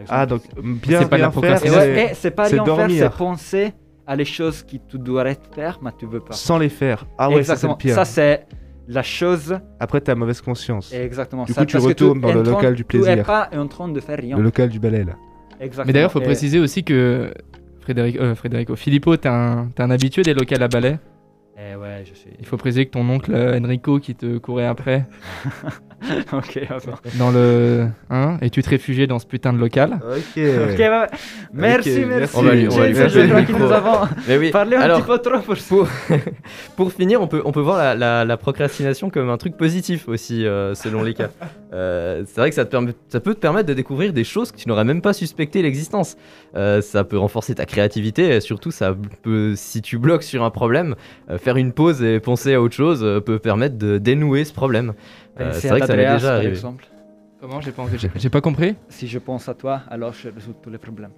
Ah, 0.09 0.25
donc 0.25 0.41
bien 0.61 1.01
C'est 1.01 1.09
pas 1.09 1.17
la 1.17 1.29
rien 1.29 1.31
faire, 1.31 1.43
Et, 1.43 1.55
procrastination. 1.55 1.79
ouais, 1.91 1.95
c'est 2.07 2.11
et 2.11 2.15
c'est 2.15 2.31
pas 2.31 2.45
c'est 2.45 2.55
rien 2.55 2.65
faire, 2.65 2.75
dormir. 2.77 3.03
c'est 3.11 3.17
penser 3.17 3.73
à 4.07 4.15
les 4.15 4.25
choses 4.25 4.63
qui 4.63 4.79
tu 4.87 4.97
devrais 4.97 5.37
faire, 5.53 5.79
mais 5.81 5.91
tu 5.97 6.05
veux 6.05 6.19
pas. 6.19 6.33
sans 6.33 6.57
les 6.57 6.69
faire. 6.69 7.05
Ah 7.17 7.29
ouais, 7.29 7.43
ça 7.43 7.55
c'est 7.55 7.67
le 7.67 7.71
exactement. 7.73 7.75
pire. 7.75 7.95
Ça, 7.95 8.05
c'est 8.05 8.45
la 8.87 9.03
chose. 9.03 9.59
Après, 9.79 10.01
t'as 10.01 10.15
mauvaise 10.15 10.41
conscience. 10.41 10.91
Exactement. 10.93 11.43
Du 11.43 11.53
ça, 11.53 11.61
coup, 11.61 11.65
tu 11.67 11.73
parce 11.73 11.83
que 11.83 11.89
retournes 11.89 12.21
dans 12.21 12.29
es 12.29 12.33
le 12.33 12.43
train- 12.43 12.51
local 12.53 12.75
du 12.75 12.85
Tu 12.85 12.97
es 12.97 13.01
plaisir. 13.01 13.23
pas 13.25 13.49
en 13.55 13.67
train 13.67 13.87
de 13.87 13.99
faire 13.99 14.17
rien. 14.17 14.37
Le 14.37 14.43
local 14.43 14.69
du 14.69 14.79
balai 14.79 15.03
là. 15.03 15.13
Exactement. 15.59 15.83
Mais 15.85 15.93
d'ailleurs, 15.93 16.11
faut 16.11 16.21
Et- 16.21 16.25
préciser 16.25 16.57
aussi 16.59 16.83
que 16.83 17.31
Frédéric, 17.81 18.17
euh, 18.17 18.33
Frédérico, 18.35 18.75
Filippo, 18.75 19.15
t'es 19.17 19.29
un, 19.29 19.69
t'es 19.75 19.83
un 19.83 19.89
habitué 19.91 20.21
des 20.23 20.33
locales 20.33 20.63
à 20.63 20.67
balai? 20.67 20.97
Eh 21.57 21.75
ouais, 21.75 21.88
je. 22.05 22.11
Il 22.39 22.45
faut 22.45 22.57
préciser 22.57 22.85
que 22.85 22.91
ton 22.91 23.07
oncle 23.09 23.31
euh, 23.33 23.59
Enrico 23.59 23.99
qui 23.99 24.15
te 24.15 24.37
courait 24.37 24.65
après 24.65 25.05
ok, 26.33 26.59
attends. 26.69 26.99
dans 27.17 27.31
le. 27.31 27.87
Hein, 28.09 28.37
et 28.41 28.49
tu 28.49 28.61
te 28.63 28.69
réfugiais 28.69 29.05
dans 29.07 29.19
ce 29.19 29.25
putain 29.25 29.51
de 29.53 29.57
local? 29.57 29.99
Ok. 30.01 30.41
Ok, 30.71 30.77
bah, 30.77 31.07
merci, 31.53 32.03
merci. 32.07 32.35
On 32.37 32.41
va 32.43 32.55
lui- 32.55 32.67
on 32.67 32.71
va 32.77 32.87
lui 32.87 32.95
James, 32.95 33.03
passer 33.05 33.15
je 33.15 33.19
le 33.21 33.27
crois 33.27 33.41
que 33.43 33.51
micro. 33.51 33.65
nous 33.67 33.71
avons 33.73 34.07
Mais 34.27 34.37
oui. 34.37 34.51
parlé 34.51 34.77
un 34.77 34.81
Alors, 34.81 34.99
petit 34.99 35.07
peu 35.07 35.17
trop 35.19 35.39
pour 35.41 35.55
pour, 35.57 35.87
pour 36.77 36.93
finir, 36.93 37.21
on 37.21 37.27
peut, 37.27 37.41
on 37.45 37.51
peut 37.51 37.59
voir 37.61 37.77
la, 37.77 37.95
la- 37.95 38.25
la 38.25 38.37
procrastination 38.37 39.09
comme 39.09 39.29
un 39.29 39.37
truc 39.37 39.57
positif 39.57 40.07
aussi, 40.07 40.45
euh, 40.45 40.73
selon 40.75 41.03
les 41.03 41.13
cas. 41.13 41.29
Euh, 41.73 42.23
c'est 42.25 42.39
vrai 42.39 42.49
que 42.49 42.55
ça, 42.55 42.65
te 42.65 42.71
permet, 42.71 42.93
ça 43.09 43.19
peut 43.19 43.33
te 43.35 43.39
permettre 43.39 43.67
de 43.67 43.73
découvrir 43.73 44.13
des 44.13 44.23
choses 44.23 44.51
que 44.51 44.57
tu 44.57 44.67
n'aurais 44.69 44.85
même 44.85 45.01
pas 45.01 45.13
suspecté 45.13 45.61
l'existence. 45.61 46.15
Euh, 46.55 46.81
ça 46.81 47.03
peut 47.03 47.17
renforcer 47.17 47.55
ta 47.55 47.65
créativité 47.65 48.29
et 48.35 48.39
surtout, 48.41 48.71
ça 48.71 48.95
peut, 49.21 49.53
si 49.55 49.81
tu 49.81 49.97
bloques 49.97 50.23
sur 50.23 50.43
un 50.43 50.49
problème, 50.49 50.95
euh, 51.29 51.37
faire 51.37 51.57
une 51.57 51.73
pause 51.73 51.88
et 51.91 52.19
penser 52.19 52.53
à 52.53 52.61
autre 52.61 52.75
chose 52.75 53.03
euh, 53.03 53.19
peut 53.19 53.39
permettre 53.39 53.77
de 53.77 53.97
dénouer 53.97 54.45
ce 54.45 54.53
problème. 54.53 54.93
Euh, 55.39 55.47
Penser 55.49 55.59
c'est 55.61 55.69
vrai 55.69 55.79
que 55.81 55.87
ça 55.87 55.95
m'est 55.95 56.13
déjà 56.13 56.27
par 56.27 56.35
arrivé. 56.37 56.49
exemple. 56.51 56.85
Comment? 57.41 57.61
J'ai 57.61 57.71
pas, 57.71 57.85
j'ai 58.15 58.29
pas 58.29 58.41
compris. 58.41 58.75
Si 58.89 59.07
je 59.07 59.17
pense 59.19 59.47
à 59.47 59.53
toi, 59.53 59.81
alors 59.89 60.13
je 60.13 60.29
résous 60.29 60.53
tous 60.61 60.69
les 60.69 60.77
problèmes. 60.77 61.11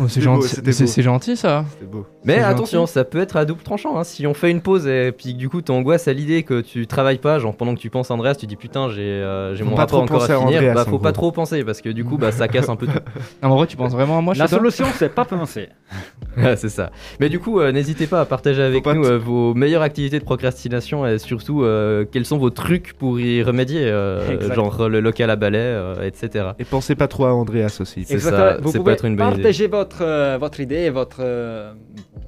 Oh, 0.00 0.08
c'est 0.08 0.20
gentil, 0.20 0.48
c'est 0.72 1.02
gentil 1.02 1.36
ça. 1.36 1.64
Beau. 1.90 2.06
Mais 2.24 2.38
attention, 2.38 2.80
gentil. 2.80 2.92
ça 2.92 3.04
peut 3.04 3.18
être 3.20 3.36
à 3.36 3.44
double 3.44 3.62
tranchant. 3.62 3.98
hein. 3.98 4.04
Si 4.04 4.26
on 4.26 4.34
fait 4.34 4.50
une 4.50 4.60
pause 4.62 4.86
et 4.86 5.12
puis 5.12 5.34
du 5.34 5.48
coup 5.48 5.60
t'angoisses 5.62 6.08
à 6.08 6.12
l'idée 6.12 6.42
que 6.42 6.60
tu 6.60 6.86
travailles 6.86 7.18
pas, 7.18 7.38
genre 7.38 7.54
pendant 7.54 7.74
que 7.74 7.80
tu 7.80 7.90
penses 7.90 8.10
à 8.10 8.14
Andreas, 8.14 8.34
tu 8.36 8.46
dis 8.46 8.56
putain 8.56 8.88
j'ai 8.88 9.02
euh, 9.02 9.54
mon 9.64 9.72
pas 9.72 9.82
rapport 9.82 10.02
encore 10.02 10.22
à 10.22 10.24
à 10.24 10.38
finir, 10.38 10.58
Andreas, 10.58 10.74
bah 10.74 10.84
faut 10.84 10.98
pas 10.98 11.12
trop 11.12 11.32
penser 11.32 11.64
parce 11.64 11.80
que 11.80 11.90
du 11.90 12.04
coup 12.04 12.16
bah 12.16 12.32
ça 12.32 12.48
casse 12.48 12.68
un 12.68 12.76
peu 12.76 12.86
tout. 12.86 12.98
Non, 13.42 13.50
en 13.52 13.56
vrai, 13.56 13.66
tu 13.66 13.76
penses 13.76 13.92
vraiment 13.92 14.18
à 14.18 14.20
moi 14.20 14.34
La 14.34 14.48
solution, 14.48 14.86
c'est 14.94 15.14
pas 15.14 15.24
penser. 15.24 15.68
C'est 16.56 16.68
ça. 16.68 16.90
Mais 17.18 17.28
du 17.28 17.40
coup, 17.40 17.58
euh, 17.60 17.72
n'hésitez 17.72 18.06
pas 18.06 18.20
à 18.20 18.24
partager 18.24 18.62
avec 18.62 18.84
pas 18.84 18.94
nous 18.94 19.04
euh, 19.04 19.18
vos 19.18 19.54
meilleures 19.54 19.82
activités 19.82 20.18
de 20.20 20.24
procrastination 20.24 21.04
et 21.06 21.18
surtout 21.18 21.62
euh, 21.64 22.04
quels 22.10 22.26
sont 22.26 22.38
vos 22.38 22.50
trucs 22.50 22.92
pour 22.92 23.18
y 23.18 23.42
remédier, 23.42 23.84
euh, 23.86 24.54
genre 24.54 24.88
le 24.88 25.00
local 25.00 25.30
à 25.30 25.36
balai, 25.36 25.58
euh, 25.58 26.06
etc. 26.06 26.50
Et 26.58 26.64
pensez 26.64 26.94
pas 26.94 27.08
trop 27.08 27.24
à 27.24 27.34
Andreas 27.34 27.78
aussi. 27.80 28.04
C'est 28.04 28.18
ça, 28.18 28.58
Vous 28.62 28.70
c'est 28.70 28.78
pouvez 28.78 28.92
peut-être 28.92 29.04
une 29.06 29.16
bonne 29.16 29.32
idée. 29.34 29.42
Partager 29.58 29.66
votre, 29.68 30.02
euh, 30.02 30.38
votre 30.38 30.60
idée 30.60 30.76
et 30.86 30.90
votre, 30.90 31.18
euh, 31.20 31.72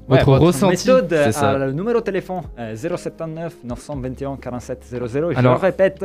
Votre 0.08 0.32
ressenti, 0.38 0.88
méthode 0.88 1.14
ça. 1.30 1.56
le 1.58 1.72
numéro 1.72 1.98
de 2.00 2.04
téléphone 2.04 2.42
euh, 2.58 2.74
079 2.74 3.56
921 3.64 4.36
47 4.36 4.84
00. 4.84 5.32
Je 5.32 5.38
Alors- 5.38 5.54
le 5.54 5.60
répète 5.60 6.04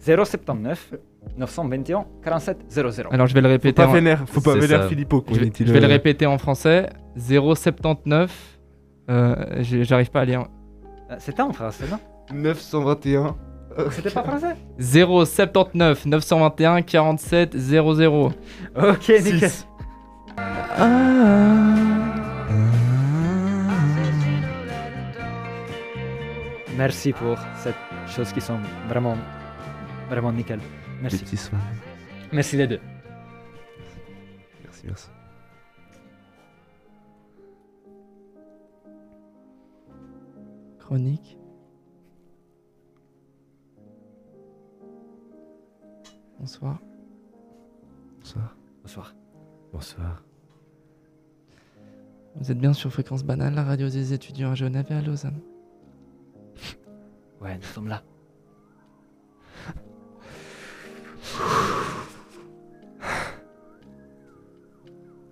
079 0.00 0.94
921 1.38 2.04
47 2.24 2.58
00. 2.68 3.08
Alors 3.12 3.26
je 3.26 3.34
vais 3.34 3.40
le 3.40 3.48
Faut 3.48 3.52
répéter. 3.52 3.72
pas 3.74 3.86
en- 3.88 3.92
vénère, 3.92 4.24
faut 4.26 4.40
pas 4.40 4.54
vénère 4.54 4.82
ça. 4.82 4.88
Filippo. 4.88 5.24
Je 5.30 5.38
vais, 5.40 5.52
je 5.58 5.72
vais 5.72 5.80
le 5.80 5.86
répéter 5.86 6.26
en 6.26 6.38
français. 6.38 6.88
079. 7.16 8.30
Euh, 9.08 9.34
j'ai- 9.60 9.84
J'arrive 9.84 10.10
pas 10.10 10.20
à 10.20 10.24
lire. 10.24 10.46
Euh, 11.10 11.14
C'était 11.18 11.42
en 11.42 11.52
français, 11.52 11.84
non 11.90 11.98
921. 12.34 13.36
C'était 13.90 14.10
pas 14.10 14.24
français? 14.24 14.56
079 14.78 16.06
921 16.06 16.80
47 16.82 17.54
00. 17.56 18.32
Ok, 18.76 19.08
nickel. 19.22 19.50
Ah. 20.38 21.16
Merci 26.76 27.12
pour 27.12 27.38
cette 27.56 27.74
chose 28.06 28.32
qui 28.32 28.40
sont 28.40 28.58
vraiment, 28.88 29.16
vraiment 30.10 30.32
nickel. 30.32 30.60
Merci. 31.00 31.24
Merci 32.32 32.56
les 32.56 32.66
deux. 32.66 32.80
Merci, 34.62 34.86
merci. 34.86 35.08
Chronique. 40.78 41.38
Bonsoir. 46.38 46.78
Bonsoir. 48.20 48.56
Bonsoir. 48.82 49.14
Bonsoir. 49.72 50.25
Vous 52.38 52.52
êtes 52.52 52.58
bien 52.58 52.74
sur 52.74 52.92
Fréquence 52.92 53.24
Banale, 53.24 53.54
la 53.54 53.64
radio 53.64 53.88
des 53.88 54.12
étudiants 54.12 54.50
à 54.50 54.54
Genève 54.54 54.86
et 54.90 54.94
à 54.94 55.00
Lausanne. 55.00 55.40
Ouais, 57.40 57.56
nous 57.56 57.62
sommes 57.62 57.88
là. 57.88 58.02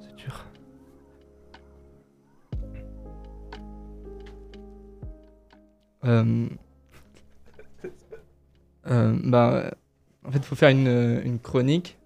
C'est 0.01 0.17
dur. 0.17 0.47
Euh, 6.05 6.49
euh, 8.87 9.19
bah, 9.25 9.75
en 10.25 10.31
fait, 10.31 10.39
il 10.39 10.45
faut 10.45 10.55
faire 10.57 10.71
une, 10.71 10.89
euh, 10.89 11.23
une 11.25 11.39
chronique. 11.39 11.99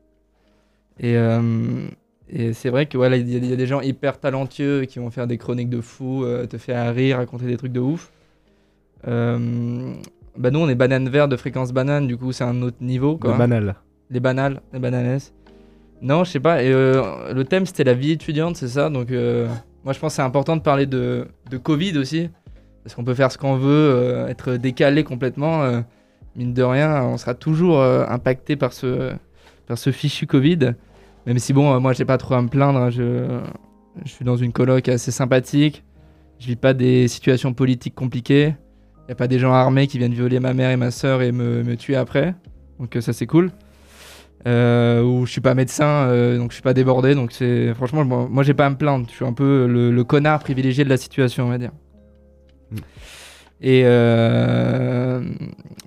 Et, 0.99 1.17
euh, 1.17 1.88
et 2.30 2.52
c'est 2.52 2.70
vrai 2.70 2.87
que 2.87 2.97
voilà, 2.99 3.16
il 3.16 3.28
y, 3.28 3.35
a- 3.35 3.38
il 3.38 3.47
y 3.47 3.52
a 3.52 3.56
des 3.56 3.66
gens 3.66 3.80
hyper 3.80 4.18
talentueux 4.20 4.85
qui 4.85 4.99
vont 4.99 5.11
faire 5.11 5.26
des 5.26 5.38
chroniques 5.38 5.70
de 5.70 5.80
fou, 5.80 6.25
euh, 6.25 6.47
te 6.47 6.58
faire 6.58 6.94
rire, 6.94 7.16
raconter 7.18 7.47
des 7.47 7.56
trucs 7.56 7.73
de 7.73 7.80
ouf. 7.80 8.11
Euh, 9.06 9.92
bah 10.37 10.50
nous, 10.50 10.61
on 10.61 10.68
est 10.68 10.75
banane 10.75 11.08
vert 11.08 11.28
de 11.28 11.37
fréquence 11.37 11.73
banane, 11.73 12.06
du 12.06 12.16
coup, 12.16 12.32
c'est 12.32 12.44
un 12.44 12.62
autre 12.62 12.76
niveau. 12.80 13.16
Quoi. 13.16 13.37
Banal. 13.37 13.75
Les 14.11 14.20
banales, 14.20 14.61
les 14.73 14.78
bananes. 14.78 15.18
Non, 16.00 16.25
je 16.25 16.30
sais 16.30 16.40
pas. 16.40 16.62
Et, 16.62 16.73
euh, 16.73 17.32
le 17.35 17.44
thème 17.44 17.66
c'était 17.66 17.85
la 17.85 17.94
vie 17.94 18.12
étudiante, 18.12 18.56
c'est 18.56 18.68
ça. 18.68 18.88
Donc, 18.88 19.11
euh, 19.11 19.49
moi 19.85 19.92
je 19.92 19.99
pense 19.99 20.12
que 20.12 20.16
c'est 20.16 20.23
important 20.23 20.56
de 20.56 20.62
parler 20.62 20.87
de, 20.87 21.26
de 21.50 21.56
Covid 21.58 21.99
aussi. 21.99 22.30
Parce 22.85 22.94
qu'on 22.94 23.04
peut 23.04 23.14
faire 23.14 23.30
ce 23.30 23.37
qu'on 23.37 23.56
veut, 23.56 24.26
être 24.28 24.52
décalé 24.54 25.04
complètement. 25.04 25.82
mine 26.37 26.54
de 26.54 26.62
rien, 26.62 27.02
on 27.02 27.18
sera 27.18 27.35
toujours 27.35 27.82
impacté 27.82 28.56
par 28.56 28.73
ce, 28.73 29.12
par 29.66 29.76
ce 29.76 29.90
fichu 29.90 30.26
Covid. 30.26 30.73
Même 31.28 31.38
si, 31.38 31.52
bon, 31.52 31.75
euh, 31.75 31.78
moi 31.78 31.92
j'ai 31.92 32.06
pas 32.06 32.16
trop 32.16 32.35
à 32.35 32.42
me 32.42 32.49
plaindre. 32.49 32.78
hein, 32.78 32.90
je, 32.90 33.38
je 34.02 34.11
suis 34.11 34.25
dans 34.25 34.37
une 34.37 34.50
coloc 34.50 34.88
assez 34.88 35.11
sympathique. 35.11 35.85
Je 36.38 36.47
vis 36.47 36.56
pas 36.56 36.73
des 36.73 37.06
situations 37.06 37.52
politiques 37.52 37.94
compliquées. 37.94 38.54
Il 39.06 39.12
a 39.12 39.14
pas 39.14 39.28
des 39.28 39.38
gens 39.38 39.52
armés 39.52 39.87
qui 39.88 39.99
viennent 39.99 40.14
violer 40.14 40.40
ma 40.40 40.54
mère 40.54 40.70
et 40.70 40.76
ma 40.76 40.90
soeur 40.90 41.20
et 41.20 41.30
me, 41.30 41.62
me 41.62 41.76
tuer 41.76 41.97
après. 41.97 42.35
Donc, 42.80 42.97
euh, 42.97 43.02
ça 43.02 43.12
c'est 43.12 43.26
cool 43.26 43.52
euh, 44.47 45.02
où 45.02 45.26
je 45.26 45.32
suis 45.32 45.40
pas 45.40 45.54
médecin, 45.54 45.85
euh, 45.85 46.38
donc 46.38 46.50
je 46.50 46.54
suis 46.54 46.62
pas 46.62 46.73
débordé. 46.73 47.14
Donc 47.14 47.32
c'est 47.32 47.75
franchement, 47.75 48.06
moi, 48.06 48.26
moi, 48.30 48.42
j'ai 48.42 48.54
pas 48.54 48.64
à 48.64 48.70
me 48.70 48.76
plaindre. 48.76 49.06
Je 49.11 49.14
suis 49.14 49.25
un 49.26 49.35
peu 49.35 49.66
le, 49.66 49.90
le 49.90 50.04
connard 50.04 50.38
privilégié 50.38 50.82
de 50.85 50.88
la 50.88 50.97
situation, 50.97 51.44
on 51.44 51.50
va 51.50 51.58
dire. 51.58 51.73
Mm. 52.70 52.76
Et 53.61 53.82
euh, 53.85 55.20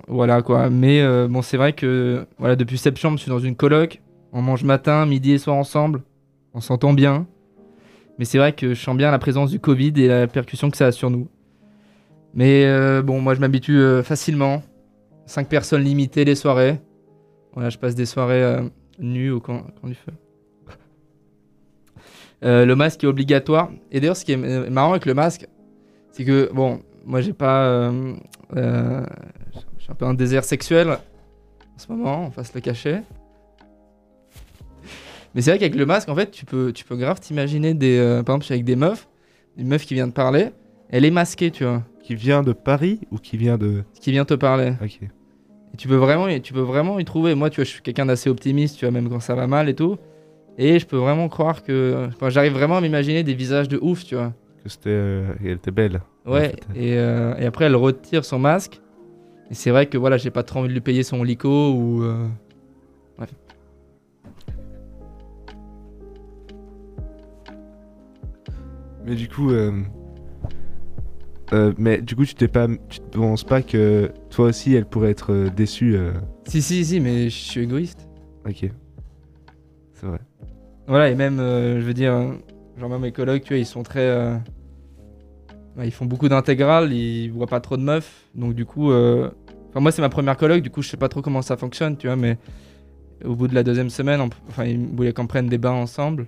voilà 0.06 0.42
quoi. 0.42 0.70
Mais 0.70 1.00
euh, 1.00 1.26
bon, 1.28 1.42
c'est 1.42 1.56
vrai 1.56 1.72
que 1.72 2.26
voilà, 2.38 2.54
depuis 2.54 2.78
septembre, 2.78 3.16
je 3.16 3.22
suis 3.22 3.30
dans 3.30 3.40
une 3.40 3.56
coloc. 3.56 4.00
On 4.32 4.40
mange 4.40 4.64
matin, 4.64 5.04
midi 5.04 5.32
et 5.32 5.38
soir 5.38 5.56
ensemble. 5.56 6.02
On 6.54 6.60
s'entend 6.60 6.94
bien. 6.94 7.26
Mais 8.18 8.24
c'est 8.24 8.38
vrai 8.38 8.52
que 8.52 8.74
je 8.74 8.80
sens 8.82 8.96
bien 8.96 9.10
la 9.10 9.18
présence 9.18 9.50
du 9.50 9.60
Covid 9.60 9.92
et 9.96 10.08
la 10.08 10.26
percussion 10.26 10.70
que 10.70 10.76
ça 10.76 10.86
a 10.86 10.92
sur 10.92 11.10
nous. 11.10 11.28
Mais 12.34 12.64
euh, 12.64 13.02
bon, 13.02 13.20
moi 13.20 13.34
je 13.34 13.40
m'habitue 13.40 13.78
euh, 13.78 14.02
facilement. 14.02 14.62
Cinq 15.26 15.48
personnes 15.48 15.82
limitées 15.82 16.24
les 16.24 16.34
soirées. 16.34 16.80
Voilà, 17.52 17.68
je 17.68 17.78
passe 17.78 17.94
des 17.94 18.06
soirées 18.06 18.42
euh, 18.42 18.62
nues 18.98 19.30
au 19.30 19.40
camp, 19.40 19.66
du 19.84 19.94
feu. 19.94 20.12
Le 22.42 22.74
masque 22.74 23.04
est 23.04 23.06
obligatoire. 23.06 23.70
Et 23.90 24.00
d'ailleurs, 24.00 24.16
ce 24.16 24.24
qui 24.24 24.32
est 24.32 24.70
marrant 24.70 24.92
avec 24.92 25.06
le 25.06 25.14
masque, 25.14 25.46
c'est 26.10 26.24
que, 26.24 26.50
bon, 26.52 26.80
moi 27.04 27.20
j'ai 27.20 27.34
pas. 27.34 27.92
je 28.54 29.04
un 29.88 29.94
peu 29.96 30.06
un 30.06 30.14
désert 30.14 30.44
sexuel 30.44 30.88
en 30.88 31.78
ce 31.78 31.92
moment, 31.92 32.26
on 32.26 32.28
va 32.28 32.42
le 32.54 32.60
cacher. 32.60 33.00
Mais 35.34 35.40
c'est 35.42 35.50
vrai 35.50 35.58
qu'avec 35.58 35.74
le 35.74 35.86
masque, 35.86 36.08
en 36.08 36.14
fait, 36.14 36.30
tu 36.30 36.44
peux, 36.44 36.72
tu 36.72 36.84
peux 36.84 36.96
grave 36.96 37.20
t'imaginer 37.20 37.74
des. 37.74 37.98
euh, 37.98 38.22
par 38.22 38.34
exemple, 38.34 38.42
je 38.42 38.46
suis 38.46 38.54
avec 38.54 38.64
des 38.64 38.76
meufs, 38.76 39.08
une 39.56 39.68
meuf 39.68 39.84
qui 39.86 39.94
vient 39.94 40.06
de 40.06 40.12
parler, 40.12 40.48
elle 40.90 41.04
est 41.04 41.10
masquée, 41.10 41.50
tu 41.50 41.64
vois, 41.64 41.82
Qui 42.02 42.14
vient 42.14 42.42
de 42.42 42.52
Paris 42.52 43.00
ou 43.10 43.18
qui 43.18 43.36
vient 43.36 43.56
de. 43.58 43.82
qui 44.00 44.10
vient 44.10 44.24
te 44.24 44.34
parler. 44.34 44.72
Ok. 44.82 44.98
Et 45.02 45.76
tu 45.78 45.88
peux 45.88 45.96
vraiment, 45.96 46.28
y- 46.28 46.42
tu 46.42 46.52
peux 46.52 46.60
vraiment 46.60 46.98
y 46.98 47.04
trouver. 47.06 47.34
Moi, 47.34 47.48
tu 47.48 47.56
vois, 47.56 47.64
je 47.64 47.70
suis 47.70 47.80
quelqu'un 47.82 48.04
d'assez 48.06 48.28
optimiste, 48.28 48.76
tu 48.78 48.84
vois, 48.84 48.92
même 48.92 49.08
quand 49.08 49.20
ça 49.20 49.34
va 49.34 49.46
mal 49.46 49.68
et 49.70 49.74
tout. 49.74 49.96
Et 50.58 50.78
je 50.78 50.84
peux 50.86 50.98
vraiment 50.98 51.28
croire 51.30 51.62
que. 51.62 52.08
enfin, 52.08 52.28
J'arrive 52.28 52.52
vraiment 52.52 52.76
à 52.76 52.80
m'imaginer 52.82 53.22
des 53.22 53.32
visages 53.34 53.68
de 53.68 53.78
ouf, 53.80 54.04
tu 54.04 54.14
vois. 54.16 54.34
Que 54.62 54.68
c'était. 54.68 54.90
euh, 54.90 55.32
et 55.42 55.46
elle 55.48 55.56
était 55.56 55.70
belle. 55.70 56.02
Ouais. 56.26 56.38
En 56.38 56.40
fait. 56.42 56.64
Et, 56.74 56.98
euh, 56.98 57.34
et 57.38 57.46
après, 57.46 57.64
elle 57.64 57.76
retire 57.76 58.24
son 58.26 58.38
masque. 58.38 58.80
Et 59.50 59.54
c'est 59.54 59.70
vrai 59.70 59.86
que 59.86 59.96
voilà, 59.96 60.18
j'ai 60.18 60.30
pas 60.30 60.42
trop 60.42 60.58
envie 60.60 60.68
de 60.68 60.74
lui 60.74 60.80
payer 60.82 61.02
son 61.04 61.22
lico 61.22 61.70
ou. 61.72 62.02
euh, 62.02 62.26
Mais 69.04 69.14
du 69.14 69.28
coup. 69.28 69.50
euh, 69.50 69.72
euh, 71.52 71.72
mais 71.76 72.00
du 72.00 72.16
coup, 72.16 72.24
tu 72.24 72.34
t'es 72.34 72.48
pas, 72.48 72.66
tu 72.88 73.00
te 73.00 73.18
penses 73.18 73.44
pas 73.44 73.60
que 73.62 74.10
toi 74.30 74.46
aussi, 74.46 74.74
elle 74.74 74.86
pourrait 74.86 75.10
être 75.10 75.32
euh, 75.32 75.50
déçue. 75.50 75.96
euh, 75.96 76.12
Si, 76.46 76.62
si, 76.62 76.84
si, 76.84 77.00
mais 77.00 77.24
je 77.28 77.36
suis 77.36 77.60
égoïste. 77.62 78.08
Ok. 78.48 78.70
C'est 79.94 80.06
vrai. 80.06 80.18
Voilà, 80.86 81.10
et 81.10 81.14
même, 81.14 81.38
euh, 81.40 81.80
je 81.80 81.84
veux 81.84 81.94
dire, 81.94 82.14
genre 82.78 82.88
même 82.88 83.02
mes 83.02 83.12
colocs, 83.12 83.42
tu 83.42 83.48
vois, 83.54 83.58
ils 83.58 83.66
sont 83.66 83.82
très. 83.82 84.00
euh, 84.00 84.36
ils 85.82 85.90
font 85.92 86.06
beaucoup 86.06 86.28
d'intégrales, 86.28 86.92
ils 86.92 87.28
voient 87.30 87.46
pas 87.46 87.60
trop 87.60 87.76
de 87.76 87.82
meufs. 87.82 88.24
Donc, 88.34 88.54
du 88.54 88.64
coup. 88.64 88.90
euh, 88.90 89.30
Enfin, 89.70 89.80
moi, 89.80 89.90
c'est 89.90 90.02
ma 90.02 90.10
première 90.10 90.36
coloc, 90.36 90.60
du 90.60 90.68
coup, 90.68 90.82
je 90.82 90.90
sais 90.90 90.98
pas 90.98 91.08
trop 91.08 91.22
comment 91.22 91.40
ça 91.40 91.56
fonctionne, 91.56 91.96
tu 91.96 92.06
vois, 92.06 92.16
mais 92.16 92.36
au 93.24 93.34
bout 93.34 93.48
de 93.48 93.54
la 93.54 93.62
deuxième 93.62 93.88
semaine, 93.88 94.20
on- 94.20 94.28
enfin, 94.50 94.64
ils 94.66 94.78
voulaient 94.78 95.14
qu'on 95.14 95.26
prenne 95.26 95.46
des 95.46 95.56
bains 95.56 95.70
ensemble. 95.72 96.26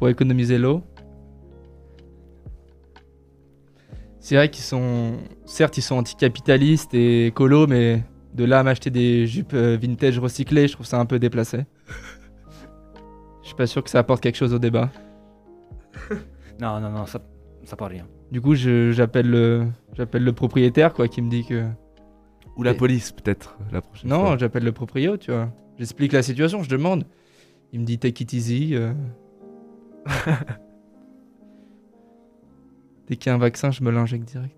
Pour 0.00 0.08
économiser 0.08 0.56
l'eau. 0.56 0.82
C'est 4.18 4.34
vrai 4.34 4.50
qu'ils 4.50 4.64
sont. 4.64 5.18
Certes, 5.44 5.76
ils 5.76 5.82
sont 5.82 5.96
anticapitalistes 5.96 6.94
et 6.94 7.26
écolos, 7.26 7.66
mais 7.66 8.02
de 8.34 8.44
là 8.44 8.60
à 8.60 8.62
m'acheter 8.62 8.88
des 8.88 9.26
jupes 9.26 9.52
euh, 9.52 9.76
vintage 9.80 10.18
recyclées, 10.18 10.68
je 10.68 10.72
trouve 10.72 10.86
ça 10.86 10.98
un 10.98 11.04
peu 11.04 11.18
déplacé. 11.18 11.66
Je 13.42 13.48
suis 13.48 13.54
pas 13.56 13.66
sûr 13.66 13.84
que 13.84 13.90
ça 13.90 13.98
apporte 13.98 14.22
quelque 14.22 14.36
chose 14.36 14.54
au 14.54 14.58
débat. 14.58 14.90
Non, 16.60 16.78
non, 16.78 16.90
non, 16.90 17.06
ça, 17.06 17.20
ça 17.64 17.74
pas 17.76 17.86
rien. 17.88 18.06
Du 18.30 18.40
coup, 18.42 18.54
j'appelle 18.54 19.30
le, 19.30 19.66
j'appelle 19.94 20.24
le 20.24 20.32
propriétaire, 20.34 20.92
quoi, 20.92 21.08
qui 21.08 21.20
me 21.22 21.30
dit 21.30 21.44
que. 21.46 21.64
Ou 22.56 22.62
la 22.62 22.72
Et- 22.72 22.76
police, 22.76 23.12
peut-être, 23.12 23.56
la 23.72 23.80
prochaine 23.82 24.10
Non, 24.10 24.36
j'appelle 24.38 24.64
le 24.64 24.72
proprio, 24.72 25.16
tu 25.18 25.30
vois. 25.30 25.50
J'explique 25.78 26.12
la 26.12 26.22
situation, 26.22 26.62
je 26.62 26.68
demande. 26.70 27.04
Il 27.72 27.80
me 27.80 27.84
dit 27.86 27.98
take 27.98 28.22
it 28.24 28.32
easy. 28.34 28.70
euh. 28.74 28.92
Dès 33.06 33.16
qu'il 33.16 33.30
y 33.30 33.32
a 33.32 33.34
un 33.34 33.38
vaccin, 33.38 33.70
je 33.70 33.82
me 33.82 33.90
l'injecte 33.90 34.24
direct. 34.24 34.56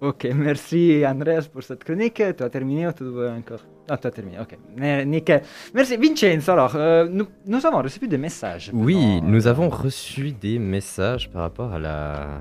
Ok, 0.00 0.26
merci 0.34 1.02
Andreas 1.06 1.48
pour 1.52 1.62
cette 1.62 1.84
chronique. 1.84 2.14
Tu 2.14 2.42
as 2.42 2.48
terminé 2.48 2.86
ou 2.86 2.92
tu 2.92 3.04
dois 3.04 3.32
encore? 3.32 3.60
Ah, 3.88 3.98
tu 3.98 4.06
as 4.06 4.10
terminé, 4.10 4.38
ok. 4.40 4.56
Nickel. 5.04 5.42
Merci 5.74 5.96
Vincenzo. 5.98 6.52
Alors, 6.52 6.74
euh, 6.76 7.06
nous, 7.10 7.26
nous 7.44 7.66
avons 7.66 7.82
reçu 7.82 8.08
des 8.08 8.16
messages. 8.16 8.70
Oui, 8.72 8.94
pendant, 8.94 9.28
nous 9.28 9.46
avons 9.46 9.68
reçu 9.68 10.32
des 10.32 10.58
messages 10.58 11.28
par 11.30 11.42
rapport 11.42 11.74
à 11.74 11.78
la, 11.78 12.40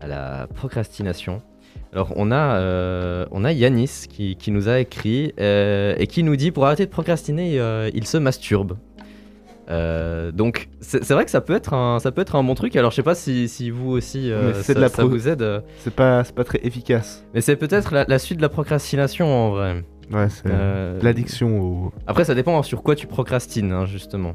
à 0.00 0.06
la 0.06 0.46
procrastination. 0.54 1.42
Alors, 1.92 2.12
on 2.16 2.30
a, 2.30 2.56
euh, 2.56 3.26
on 3.30 3.44
a 3.44 3.52
Yanis 3.52 4.06
qui, 4.08 4.36
qui 4.36 4.50
nous 4.50 4.68
a 4.68 4.80
écrit 4.80 5.32
euh, 5.40 5.94
et 5.98 6.06
qui 6.06 6.22
nous 6.22 6.36
dit 6.36 6.50
pour 6.50 6.66
arrêter 6.66 6.84
de 6.84 6.90
procrastiner, 6.90 7.58
euh, 7.58 7.90
il 7.94 8.06
se 8.06 8.18
masturbe. 8.18 8.76
Donc, 9.68 10.68
c'est 10.80 11.10
vrai 11.10 11.24
que 11.24 11.30
ça 11.30 11.40
peut, 11.40 11.54
être 11.54 11.74
un, 11.74 11.98
ça 11.98 12.12
peut 12.12 12.20
être 12.22 12.36
un 12.36 12.44
bon 12.44 12.54
truc. 12.54 12.76
Alors, 12.76 12.90
je 12.92 12.96
sais 12.96 13.02
pas 13.02 13.14
si, 13.14 13.48
si 13.48 13.70
vous 13.70 13.90
aussi 13.90 14.30
ça, 14.62 14.74
de 14.74 14.80
la 14.80 14.88
ça 14.88 15.02
pro- 15.02 15.08
vous 15.08 15.26
aide. 15.26 15.62
C'est 15.78 15.94
pas, 15.94 16.22
c'est 16.22 16.34
pas 16.34 16.44
très 16.44 16.60
efficace. 16.62 17.24
Mais 17.34 17.40
c'est 17.40 17.56
peut-être 17.56 17.92
la, 17.92 18.04
la 18.06 18.18
suite 18.18 18.36
de 18.38 18.42
la 18.42 18.48
procrastination 18.48 19.26
en 19.26 19.50
vrai. 19.50 19.84
Ouais, 20.12 20.28
c'est 20.28 21.02
l'addiction 21.02 21.60
au. 21.60 21.92
Après, 22.06 22.24
ça 22.24 22.34
dépend 22.36 22.62
sur 22.62 22.84
quoi 22.84 22.94
tu 22.94 23.08
procrastines, 23.08 23.72
hein, 23.72 23.86
justement. 23.86 24.34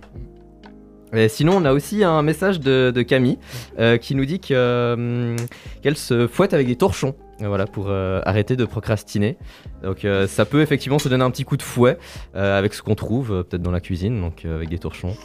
Et 1.13 1.29
sinon, 1.29 1.57
on 1.57 1.65
a 1.65 1.73
aussi 1.73 2.03
un 2.03 2.21
message 2.23 2.59
de, 2.59 2.91
de 2.93 3.01
Camille 3.01 3.37
euh, 3.79 3.97
qui 3.97 4.15
nous 4.15 4.25
dit 4.25 4.39
que, 4.39 4.53
euh, 4.53 5.35
qu'elle 5.81 5.97
se 5.97 6.27
fouette 6.27 6.53
avec 6.53 6.67
des 6.67 6.75
torchons 6.77 7.15
voilà, 7.47 7.65
pour 7.65 7.85
euh, 7.89 8.21
arrêter 8.25 8.55
de 8.55 8.65
procrastiner. 8.65 9.37
Donc 9.83 10.05
euh, 10.05 10.27
ça 10.27 10.45
peut 10.45 10.61
effectivement 10.61 10.99
se 10.99 11.09
donner 11.09 11.23
un 11.23 11.31
petit 11.31 11.43
coup 11.43 11.57
de 11.57 11.61
fouet 11.63 11.97
euh, 12.35 12.57
avec 12.57 12.73
ce 12.73 12.81
qu'on 12.81 12.95
trouve, 12.95 13.31
euh, 13.31 13.43
peut-être 13.43 13.61
dans 13.61 13.71
la 13.71 13.81
cuisine, 13.81 14.19
donc 14.21 14.45
euh, 14.45 14.55
avec 14.55 14.69
des 14.69 14.79
torchons. 14.79 15.15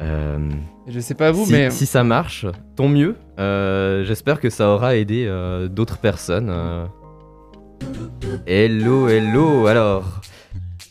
Euh, 0.00 0.38
Je 0.86 1.00
sais 1.00 1.14
pas 1.14 1.32
vous, 1.32 1.44
si, 1.46 1.52
mais 1.52 1.70
si 1.70 1.84
ça 1.84 2.04
marche, 2.04 2.46
tant 2.76 2.88
mieux. 2.88 3.16
Euh, 3.40 4.04
J'espère 4.04 4.40
que 4.40 4.48
ça 4.48 4.68
aura 4.70 4.96
aidé 4.96 5.24
euh, 5.26 5.66
d'autres 5.68 5.98
personnes. 5.98 6.50
euh. 6.50 6.86
Hello, 8.46 9.08
hello. 9.08 9.66
Alors, 9.66 10.20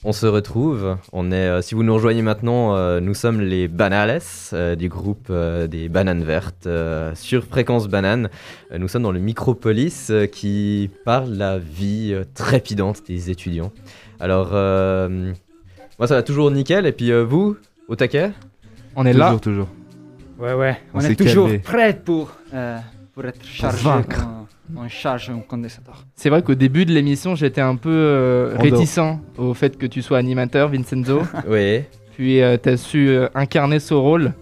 on 0.04 0.12
se 0.14 0.26
retrouve. 0.26 0.98
On 1.12 1.32
est, 1.32 1.36
euh, 1.36 1.62
si 1.62 1.76
vous 1.76 1.84
nous 1.84 1.94
rejoignez 1.94 2.22
maintenant, 2.22 2.76
euh, 2.76 3.00
nous 3.00 3.14
sommes 3.14 3.42
les 3.42 3.68
Banales 3.68 4.22
euh, 4.54 4.76
du 4.76 4.90
groupe 4.90 5.28
euh, 5.30 5.68
des 5.68 5.90
Bananes 5.90 6.24
Vertes 6.24 6.68
euh, 6.68 7.14
sur 7.16 7.44
Fréquence 7.44 7.88
Banane. 7.88 8.30
Euh, 8.72 8.78
nous 8.78 8.88
sommes 8.88 9.04
dans 9.04 9.12
le 9.12 9.20
Micropolis 9.20 10.08
euh, 10.10 10.26
qui 10.28 10.90
parle 11.06 11.32
de 11.34 11.40
la 11.40 11.58
vie 11.58 12.12
euh, 12.14 12.24
trépidante 12.34 13.02
des 13.08 13.30
étudiants. 13.30 13.72
Alors, 14.20 14.50
euh, 14.54 15.34
moi 16.00 16.08
ça 16.08 16.16
va 16.16 16.24
toujours 16.24 16.52
nickel. 16.52 16.86
Et 16.86 16.92
puis 16.92 17.12
euh, 17.12 17.24
vous, 17.24 17.58
au 17.88 17.96
taquet? 17.96 18.32
On 18.96 19.06
est 19.06 19.12
toujours, 19.14 19.32
là. 19.32 19.40
toujours. 19.40 19.68
Ouais, 20.40 20.54
ouais. 20.54 20.78
On 20.94 21.00
On, 21.00 21.02
est 21.02 21.16
toujours 21.16 21.46
calmé. 21.48 21.60
prêt 21.60 22.00
pour, 22.04 22.32
euh, 22.54 22.78
pour 23.18 23.26
être 23.26 23.44
chargé. 23.44 23.90
On 24.76 24.88
charge 24.88 25.32
un 25.32 25.40
condensateur. 25.40 26.06
C'est 26.14 26.30
vrai 26.30 26.44
qu'au 26.44 26.54
début 26.54 26.86
de 26.86 26.92
l'émission, 26.94 27.34
j'étais 27.36 27.62
un 27.62 27.76
peu 27.76 27.90
euh, 27.90 28.56
En 28.56 28.62
réticent 28.62 29.00
au 29.38 29.56
fait 29.56 29.76
que 29.76 29.88
tu 29.88 30.04
sois 30.04 30.20
animateur, 30.20 30.70
Vincenzo. 30.70 31.22
Oui. 31.48 31.82
Puis 32.16 32.42
euh, 32.42 32.58
t'as 32.58 32.78
su 32.78 33.10
euh, 33.10 33.28
incarner 33.34 33.80
ce 33.80 33.96
rôle. 33.96 34.34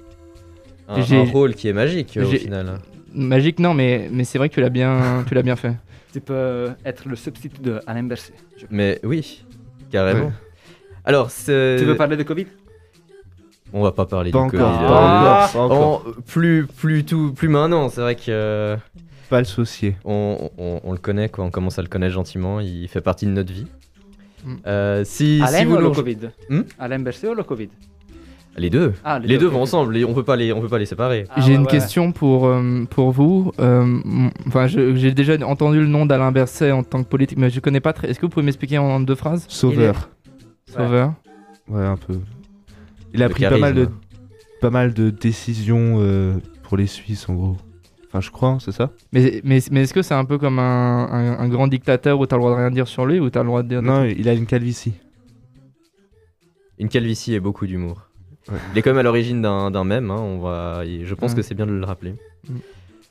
Un, 0.90 1.02
J'ai- 1.02 1.22
un 1.22 1.24
rôle 1.24 1.54
qui 1.56 1.70
est 1.70 1.74
magique 1.74 2.18
euh, 2.18 2.26
au 2.26 2.32
final. 2.32 2.80
Magique, 3.14 3.60
non, 3.60 3.74
mais, 3.74 4.10
mais 4.12 4.26
c'est 4.26 4.38
vrai 4.38 4.50
que 4.50 4.56
tu 4.56 4.62
l'as 4.62 4.70
bien, 4.70 5.24
tu 5.26 5.34
l'as 5.36 5.42
bien 5.42 5.56
fait. 5.56 5.74
Tu 6.12 6.20
peux 6.20 6.70
être 6.84 7.08
le 7.08 7.16
substitut 7.16 7.62
de 7.62 7.80
Alain 7.88 8.04
Berset. 8.04 8.34
Mais 8.70 9.00
oui, 9.04 9.46
carrément. 9.90 10.26
Ouais. 10.26 10.32
Alors, 11.06 11.30
Tu 11.32 11.52
veux 11.86 11.96
parler 11.96 12.18
de 12.18 12.24
Covid? 12.24 12.48
On 13.74 13.82
va 13.84 13.92
pas 13.92 14.06
parler 14.06 14.32
Pas 14.32 14.40
du 14.40 14.46
encore, 14.46 14.60
Covid. 14.78 14.88
pas 14.88 14.94
euh, 14.94 15.38
encore, 15.48 15.52
pas 15.52 15.60
encore. 15.76 16.06
en- 16.08 16.22
plus, 16.26 16.66
plus, 16.68 17.04
tout, 17.06 17.34
plus 17.34 17.48
maintenant. 17.50 17.90
C'est 17.90 18.02
vrai 18.02 18.16
que 18.16 18.22
euh, 18.30 18.78
Pas 19.30 19.40
le 19.40 19.46
saucier. 19.46 19.96
on, 20.06 20.50
on- 20.58 20.80
on 20.84 20.92
le 20.92 20.98
connaît, 20.98 21.30
quoi. 21.30 21.44
On 21.44 21.52
commence 21.52 21.78
à 21.80 21.82
le 21.82 21.88
connaître 21.88 22.14
gentiment. 22.14 22.60
Il 22.60 22.88
fait 22.88 23.02
partie 23.02 23.26
de 23.26 23.32
notre 23.32 23.52
vie. 23.52 23.68
Mm. 24.46 24.54
Euh, 24.68 25.02
si, 25.06 25.42
Alain 25.44 25.60
si 25.60 25.66
vous 25.66 25.76
ou 25.76 25.80
le 25.80 25.90
Covid 25.90 26.18
Hmm 26.50 26.62
Alain 26.78 27.00
Berset 27.00 27.30
ou 27.30 27.34
le 27.34 27.44
Covid 27.44 27.70
les 28.58 28.70
deux, 28.70 28.94
Ah, 29.04 29.20
les 29.20 29.38
deux 29.38 29.48
vont 29.48 29.64
ensemble. 29.64 29.92
les- 29.96 30.06
On 30.06 30.14
peut 30.14 30.24
pas 30.24 30.38
les, 30.38 30.54
on 30.54 30.62
peut 30.62 30.70
pas 30.70 30.78
les 30.80 30.86
séparer. 30.86 31.26
Ah, 31.30 31.42
j'ai 31.42 31.50
ouais, 31.50 31.56
une 31.56 31.64
ouais. 31.64 31.68
question 31.68 32.14
pour, 32.14 32.46
euh, 32.48 32.86
pour 32.90 33.12
vous. 33.12 33.52
Euh, 33.60 33.98
Enfin, 34.48 34.68
j'ai 34.68 35.12
déjà 35.14 35.34
entendu 35.46 35.82
le 35.82 35.88
nom 35.88 36.06
d'Alain 36.06 36.32
Berset 36.32 36.72
en 36.72 36.82
tant 36.82 37.04
que 37.04 37.10
politique, 37.10 37.38
mais 37.38 37.50
je 37.50 37.60
connais 37.60 37.82
pas 37.82 37.92
très. 37.92 38.10
Est-ce 38.10 38.18
que 38.18 38.26
vous 38.26 38.30
pouvez 38.30 38.46
m'expliquer 38.46 38.78
en 38.78 39.02
deux 39.02 39.16
phrases? 39.16 39.44
Sauveur. 39.50 40.10
Sauveur. 40.74 41.12
Ouais, 41.68 41.84
un 41.84 41.98
peu. 41.98 42.14
Il 43.16 43.24
a 43.24 43.30
pris 43.30 43.44
pas 43.44 43.58
mal, 43.58 43.74
de, 43.74 43.90
pas 44.62 44.70
mal 44.70 44.94
de 44.94 45.10
décisions 45.10 45.98
euh, 46.00 46.34
pour 46.64 46.78
les 46.78 46.88
Suisses, 46.88 47.28
en 47.30 47.34
gros. 47.36 47.58
Enfin, 48.08 48.22
je 48.22 48.32
crois, 48.32 48.50
hein, 48.50 48.58
c'est 48.60 48.72
ça? 48.72 48.92
Mais, 49.12 49.42
mais, 49.44 49.60
mais 49.72 49.82
est-ce 49.84 49.94
que 49.94 50.02
c'est 50.02 50.14
un 50.14 50.26
peu 50.26 50.38
comme 50.38 50.60
un, 50.60 51.06
un- 51.12 51.40
un 51.40 51.50
grand 51.50 51.68
dictateur 51.68 52.20
où 52.20 52.26
t'as 52.26 52.36
le 52.38 52.42
droit 52.42 52.52
de 52.52 52.58
rien 52.58 52.72
dire 52.72 52.88
sur 52.88 53.06
lui 53.06 53.20
ou 53.20 53.30
t'as 53.30 53.42
le 53.42 53.48
droit 53.48 53.64
de 53.64 53.68
dire 53.68 53.82
Non, 53.82 54.04
il 54.06 54.30
a 54.30 54.34
une 54.34 54.46
calvitie. 54.46 54.94
Une 56.78 56.90
calvitie 56.90 57.34
et 57.34 57.40
beaucoup 57.40 57.68
d'humour. 57.68 58.10
Ouais. 58.50 58.58
Il 58.74 58.78
est 58.78 58.82
quand 58.82 58.92
même 58.92 59.00
à 59.00 59.04
l'origine 59.04 59.42
d'un 59.42 59.72
d'un 59.72 59.84
mème. 59.84 60.12
hein, 60.12 60.20
On 60.20 60.40
va, 60.40 60.84
je 60.86 61.14
pense 61.16 61.32
Mm. 61.32 61.36
que 61.36 61.42
c'est 61.42 61.56
bien 61.56 61.66
de 61.66 61.72
le 61.72 61.84
rappeler. 61.86 62.14
Mm. 62.48 62.54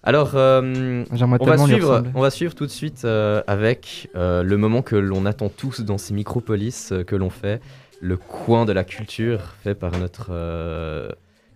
Alors. 0.02 0.32
euh, 0.34 1.04
On 1.10 1.16
va, 1.46 1.58
suivre, 1.58 2.02
on 2.14 2.20
va 2.20 2.30
suivre 2.30 2.54
tout 2.54 2.66
de 2.66 2.70
suite 2.70 3.04
euh, 3.04 3.42
avec 3.46 4.08
euh, 4.16 4.42
le 4.42 4.56
moment 4.58 4.82
que 4.82 4.96
l'on 4.96 5.24
attend 5.26 5.48
tous 5.48 5.80
dans 5.80 5.98
ces 5.98 6.14
micropolis 6.14 6.92
euh, 6.92 7.04
que 7.04 7.16
l'on 7.16 7.30
fait, 7.30 7.60
le 8.04 8.18
coin 8.18 8.66
de 8.66 8.72
la 8.72 8.84
culture 8.84 9.40
fait 9.62 9.74
par 9.74 9.98
notre 9.98 10.26
euh, 10.28 11.08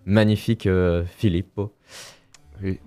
magnifique 0.05 0.65
euh, 0.65 1.05
Filippo. 1.05 1.75
Oui. 2.63 2.79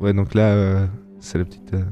Ouais, 0.00 0.14
donc 0.14 0.32
là, 0.32 0.54
euh, 0.54 0.86
c'est 1.20 1.36
la 1.36 1.44
petite. 1.44 1.74
euh, 1.74 1.84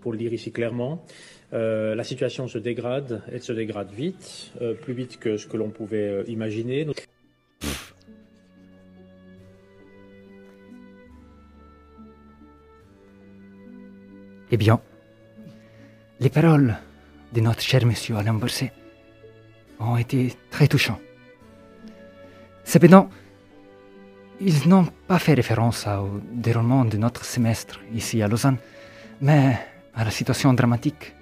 Pour 0.00 0.12
le 0.12 0.18
dire 0.18 0.32
ici 0.32 0.52
clairement, 0.52 1.04
euh, 1.52 1.96
la 1.96 2.04
situation 2.04 2.46
se 2.46 2.58
dégrade, 2.58 3.22
elle 3.32 3.42
se 3.42 3.52
dégrade 3.52 3.90
vite, 3.90 4.52
euh, 4.60 4.74
plus 4.74 4.94
vite 4.94 5.18
que 5.18 5.36
ce 5.36 5.48
que 5.48 5.56
l'on 5.56 5.70
pouvait 5.70 6.08
euh, 6.08 6.24
imaginer. 6.28 6.86
Eh 14.54 14.56
bien, 14.56 14.80
les 16.20 16.30
paroles 16.30 16.76
de 17.32 17.40
notre 17.40 17.60
cher 17.60 17.84
monsieur 17.84 18.14
Alain 18.16 18.34
Berset 18.34 18.72
ont 19.80 19.96
été 19.96 20.32
très 20.48 20.68
touchantes. 20.68 21.00
Cependant, 22.62 23.10
ils 24.40 24.68
n'ont 24.68 24.86
pas 25.08 25.18
fait 25.18 25.34
référence 25.34 25.88
au 25.88 26.20
déroulement 26.30 26.84
de 26.84 26.96
notre 26.96 27.24
semestre 27.24 27.80
ici 27.92 28.22
à 28.22 28.28
Lausanne, 28.28 28.58
mais 29.20 29.58
à 29.92 30.04
la 30.04 30.12
situation 30.12 30.52
dramatique 30.54 31.16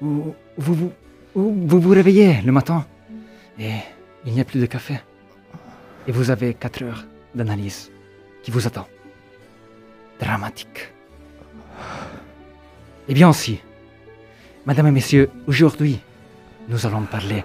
où 0.00 0.32
vous 0.56 0.74
vous, 0.74 0.92
où 1.34 1.52
vous, 1.66 1.80
vous 1.80 1.90
réveillez 1.90 2.42
le 2.42 2.52
matin 2.52 2.86
et 3.58 3.72
il 4.24 4.34
n'y 4.34 4.40
a 4.40 4.44
plus 4.44 4.60
de 4.60 4.66
café. 4.66 5.00
Et 6.06 6.12
vous 6.12 6.30
avez 6.30 6.54
4 6.54 6.84
heures 6.84 7.04
d'analyse 7.34 7.90
qui 8.44 8.52
vous 8.52 8.68
attend. 8.68 8.86
Dramatique. 10.20 10.92
Eh 13.08 13.14
bien 13.14 13.28
aussi, 13.28 13.60
Madame 14.66 14.88
et 14.88 14.90
Messieurs, 14.92 15.30
aujourd'hui, 15.46 15.98
nous 16.68 16.86
allons 16.86 17.02
parler 17.02 17.44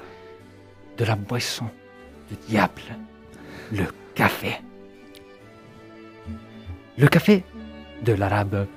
de 0.97 1.05
la 1.05 1.15
boisson 1.15 1.65
du 2.29 2.35
diable, 2.47 2.81
le 3.71 3.85
café. 4.13 4.57
Le 6.97 7.07
café, 7.07 7.43
de 8.03 8.13
l'arabe 8.13 8.67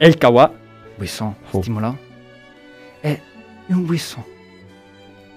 El 0.00 0.16
Kawa, 0.16 0.52
boisson 0.98 1.34
Oh. 1.52 1.62
stimulant, 1.62 1.96
est 3.02 3.20
une 3.70 3.84
boisson 3.84 4.22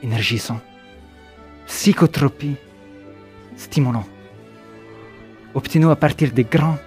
énergisante, 0.03 0.61
psychotropie, 1.67 2.55
stimulant, 3.55 4.05
obtenue 5.53 5.89
à 5.89 5.95
partir 5.95 6.31
des 6.31 6.43
grains 6.43 6.77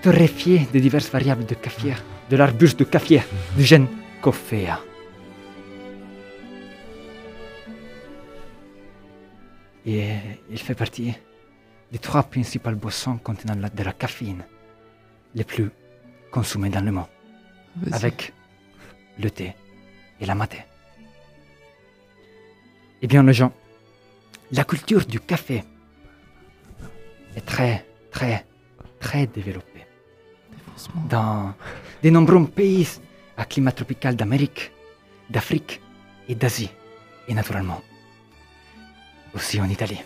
torréfiés 0.00 0.66
de 0.72 0.78
diverses 0.78 1.10
variables 1.10 1.44
de 1.44 1.54
café, 1.54 1.94
de 2.30 2.36
l'arbuste 2.36 2.78
de 2.78 2.84
café, 2.84 3.22
du 3.56 3.64
gène 3.64 3.86
Coffea. 4.20 4.80
Et 9.84 10.14
il 10.50 10.58
fait 10.58 10.74
partie 10.74 11.12
des 11.90 11.98
trois 11.98 12.22
principales 12.22 12.76
boissons 12.76 13.18
contenant 13.18 13.56
de 13.56 13.82
la 13.82 13.92
caféine 13.92 14.44
les 15.34 15.44
plus 15.44 15.70
consommées 16.30 16.70
dans 16.70 16.84
le 16.84 16.92
monde, 16.92 17.06
avec 17.90 18.32
le 19.18 19.30
thé 19.30 19.54
et 20.20 20.26
la 20.26 20.34
maté. 20.34 20.58
Eh 23.02 23.06
bien, 23.06 23.22
les 23.24 23.32
gens, 23.32 23.52
la 24.52 24.64
culture 24.64 25.04
du 25.04 25.18
café 25.18 25.64
est 27.34 27.40
très, 27.44 27.84
très, 28.10 28.46
très 29.00 29.26
développée 29.26 29.71
dans 31.08 31.54
de 32.02 32.10
nombreux 32.10 32.46
pays 32.46 32.88
à 33.36 33.44
climat 33.44 33.72
tropical 33.72 34.16
d'Amérique, 34.16 34.72
d'Afrique 35.30 35.80
et 36.28 36.34
d'Asie, 36.34 36.70
et 37.28 37.34
naturellement 37.34 37.80
aussi 39.34 39.60
en 39.60 39.68
Italie. 39.68 40.00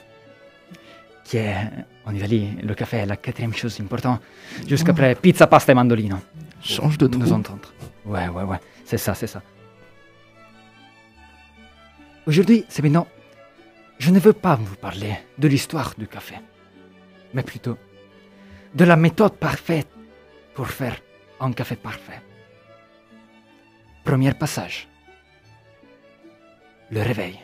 Qui 1.25 1.39
est, 1.39 1.57
en 2.05 2.15
Italie, 2.15 2.51
le 2.63 2.75
café 2.75 2.99
est 2.99 3.07
la 3.07 3.17
quatrième 3.17 3.53
chose 3.55 3.81
importante, 3.81 4.21
jusqu'après 4.67 5.15
pizza, 5.17 5.47
pasta 5.47 5.73
et 5.73 5.75
mandolino. 5.75 6.19
Change 6.63 6.99
de 6.99 7.09
Nous 7.09 7.19
trou. 7.27 7.35
entendre. 7.35 7.73
Ouais, 8.05 8.29
ouais, 8.29 8.45
ouais, 8.45 8.61
c'est 8.85 8.99
ça, 8.99 9.15
c'est 9.15 9.27
ça. 9.27 9.43
Aujourd'hui, 12.27 12.65
c'est 12.69 12.83
maintenant, 12.83 13.07
je 13.99 14.11
ne 14.11 14.21
veux 14.21 14.33
pas 14.33 14.57
vous 14.57 14.77
parler 14.77 15.17
de 15.39 15.49
l'histoire 15.49 15.95
du 15.99 16.07
café, 16.07 16.37
mais 17.35 17.43
plutôt 17.43 17.77
de 18.75 18.85
la 18.85 18.97
méthode 18.97 19.35
parfaite 19.37 19.89
pour 20.57 20.69
faire 20.69 20.97
un 21.39 21.53
café 21.53 21.77
parfait. 21.77 22.21
Premier 24.05 24.33
passage. 24.33 24.89
Le 26.91 27.03
réveil. 27.03 27.39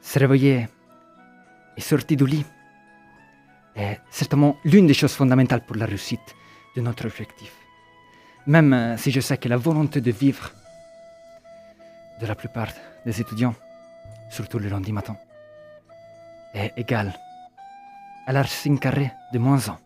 Se 0.00 0.18
réveiller 0.18 0.68
et 1.76 1.80
sortie 1.80 2.16
du 2.16 2.26
lit 2.26 2.44
est 3.74 4.00
certainement 4.10 4.56
l'une 4.64 4.86
des 4.86 4.92
choses 4.92 5.14
fondamentales 5.14 5.64
pour 5.64 5.76
la 5.76 5.86
réussite 5.86 6.36
de 6.76 6.80
notre 6.80 7.06
objectif. 7.06 7.52
Même 8.46 8.72
euh, 8.72 8.96
si 8.96 9.10
je 9.10 9.20
sais 9.20 9.38
que 9.38 9.48
la 9.48 9.56
volonté 9.56 10.00
de 10.00 10.10
vivre 10.10 10.50
de 12.20 12.26
la 12.26 12.34
plupart 12.34 12.68
des 13.04 13.20
étudiants, 13.20 13.54
surtout 14.30 14.58
le 14.58 14.68
lundi 14.68 14.92
matin, 14.92 15.16
est 16.54 16.72
égale 16.76 17.12
à 18.26 18.32
la 18.32 18.42
racine 18.42 18.78
de 18.78 19.38
moins 19.38 19.68
1, 19.68 19.78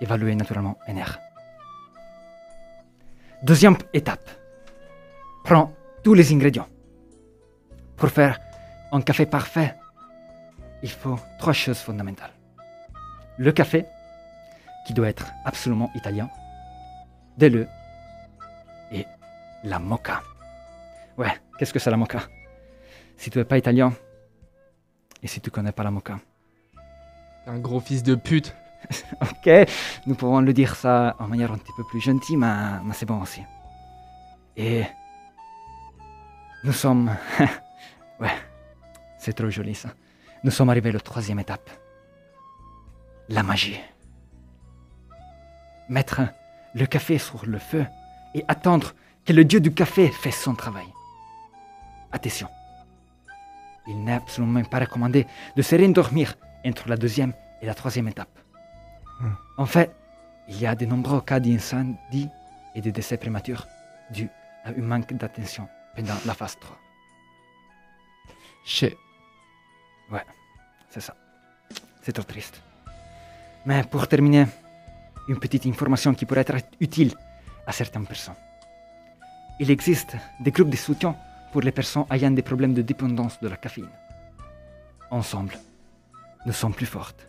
évaluée 0.00 0.34
naturellement 0.34 0.78
en 0.88 0.94
R. 0.94 1.18
Deuxième 3.42 3.76
étape. 3.92 4.28
Prends 5.44 5.72
tous 6.02 6.14
les 6.14 6.32
ingrédients. 6.32 6.68
Pour 7.96 8.10
faire 8.10 8.38
un 8.92 9.00
café 9.00 9.26
parfait, 9.26 9.74
il 10.82 10.90
faut 10.90 11.18
trois 11.38 11.52
choses 11.52 11.78
fondamentales. 11.78 12.32
Le 13.36 13.52
café, 13.52 13.86
qui 14.88 14.94
doit 14.94 15.10
être 15.10 15.26
absolument 15.44 15.90
italien, 15.94 16.30
des 17.36 17.50
l'œufs 17.50 17.68
et 18.90 19.04
la 19.62 19.78
mocha. 19.78 20.22
Ouais, 21.18 21.34
qu'est-ce 21.58 21.74
que 21.74 21.78
c'est 21.78 21.90
la 21.90 21.98
mocha 21.98 22.20
Si 23.18 23.28
tu 23.28 23.36
n'es 23.36 23.44
pas 23.44 23.58
italien 23.58 23.92
et 25.22 25.26
si 25.26 25.42
tu 25.42 25.50
connais 25.50 25.72
pas 25.72 25.82
la 25.82 25.90
mocha, 25.90 26.18
T'es 27.44 27.50
un 27.50 27.58
gros 27.58 27.80
fils 27.80 28.02
de 28.02 28.14
pute. 28.14 28.54
ok, 29.20 29.50
nous 30.06 30.14
pouvons 30.14 30.40
le 30.40 30.54
dire 30.54 30.74
ça 30.74 31.16
en 31.18 31.28
manière 31.28 31.52
un 31.52 31.58
petit 31.58 31.72
peu 31.76 31.84
plus 31.84 32.00
gentille, 32.00 32.38
mais, 32.38 32.80
mais 32.82 32.94
c'est 32.94 33.04
bon 33.04 33.20
aussi. 33.20 33.42
Et 34.56 34.84
nous 36.64 36.72
sommes... 36.72 37.14
ouais, 38.20 38.36
c'est 39.18 39.34
trop 39.34 39.50
joli 39.50 39.74
ça. 39.74 39.90
Nous 40.44 40.50
sommes 40.50 40.70
arrivés 40.70 40.88
à 40.88 40.92
la 40.92 41.00
troisième 41.00 41.40
étape. 41.40 41.68
La 43.28 43.42
magie. 43.42 43.78
Mettre 45.88 46.20
le 46.74 46.86
café 46.86 47.18
sur 47.18 47.46
le 47.46 47.58
feu 47.58 47.86
et 48.34 48.44
attendre 48.48 48.94
que 49.24 49.32
le 49.32 49.44
dieu 49.44 49.60
du 49.60 49.72
café 49.72 50.08
fasse 50.08 50.42
son 50.42 50.54
travail. 50.54 50.86
Attention. 52.12 52.48
Il 53.86 54.04
n'est 54.04 54.14
absolument 54.14 54.64
pas 54.64 54.80
recommandé 54.80 55.26
de 55.56 55.62
se 55.62 55.76
rendormir 55.76 56.34
entre 56.64 56.88
la 56.88 56.96
deuxième 56.96 57.32
et 57.62 57.66
la 57.66 57.74
troisième 57.74 58.08
étape. 58.08 58.28
En 59.56 59.66
fait, 59.66 59.94
il 60.48 60.60
y 60.60 60.66
a 60.66 60.74
de 60.74 60.86
nombreux 60.86 61.20
cas 61.20 61.40
d'incendie 61.40 62.28
et 62.74 62.80
de 62.80 62.90
décès 62.90 63.16
prématurés 63.16 63.64
dus 64.10 64.30
à 64.64 64.70
un 64.70 64.82
manque 64.82 65.12
d'attention 65.14 65.68
pendant 65.94 66.14
la 66.24 66.34
phase 66.34 66.58
3. 66.58 66.78
Chez. 68.64 68.96
C'est 70.90 71.00
ça. 71.00 71.14
C'est 72.02 72.12
trop 72.12 72.24
triste. 72.24 72.62
Mais 73.66 73.82
pour 73.84 74.08
terminer, 74.08 74.46
une 75.28 75.38
petite 75.38 75.66
information 75.66 76.14
qui 76.14 76.24
pourrait 76.26 76.40
être 76.40 76.56
utile 76.80 77.12
à 77.66 77.72
certaines 77.72 78.06
personnes. 78.06 78.34
Il 79.60 79.70
existe 79.70 80.16
des 80.40 80.50
groupes 80.50 80.70
de 80.70 80.76
soutien 80.76 81.14
pour 81.52 81.62
les 81.62 81.72
personnes 81.72 82.04
ayant 82.10 82.30
des 82.30 82.42
problèmes 82.42 82.74
de 82.74 82.82
dépendance 82.82 83.40
de 83.40 83.48
la 83.48 83.56
caféine. 83.56 83.90
Ensemble, 85.10 85.54
nous 86.46 86.52
sommes 86.52 86.74
plus 86.74 86.86
fortes. 86.86 87.26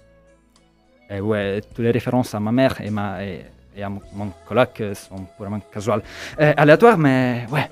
Et 1.10 1.20
ouais, 1.20 1.62
toutes 1.62 1.80
les 1.80 1.92
références 1.92 2.36
à 2.36 2.40
ma 2.40 2.52
mère 2.52 2.80
et, 2.82 2.90
ma, 2.90 3.24
et, 3.26 3.46
à 3.82 3.90
mon, 3.90 4.02
mon 4.14 4.32
coloc 4.48 4.80
euh, 4.82 4.94
sont 4.94 5.26
purement 5.38 5.60
casuales. 5.60 6.04
Euh, 6.40 6.54
aléatoires, 6.56 6.98
mais 6.98 7.48
ouais, 7.50 7.70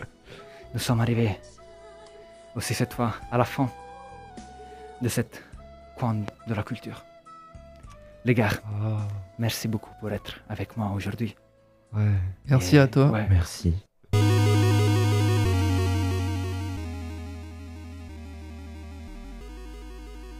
nous 0.73 0.79
sommes 0.79 1.01
arrivés 1.01 1.37
aussi 2.55 2.73
cette 2.73 2.93
fois 2.93 3.13
à 3.31 3.37
la 3.37 3.45
fin 3.45 3.69
de 5.01 5.09
cette 5.09 5.43
coin 5.95 6.15
de 6.47 6.53
la 6.53 6.63
culture. 6.63 7.03
Les 8.27 8.33
gars, 8.33 8.49
Ah, 8.83 9.07
merci 9.39 9.69
beaucoup 9.69 9.89
pour 10.01 10.11
être 10.11 10.41
avec 10.49 10.75
moi 10.75 10.91
aujourd'hui. 10.93 11.33
ouais. 11.93 12.11
Merci 12.49 12.75
Et- 12.75 12.79
à 12.79 12.87
toi. 12.87 13.09
ouais. 13.09 13.25
Merci. 13.29 13.73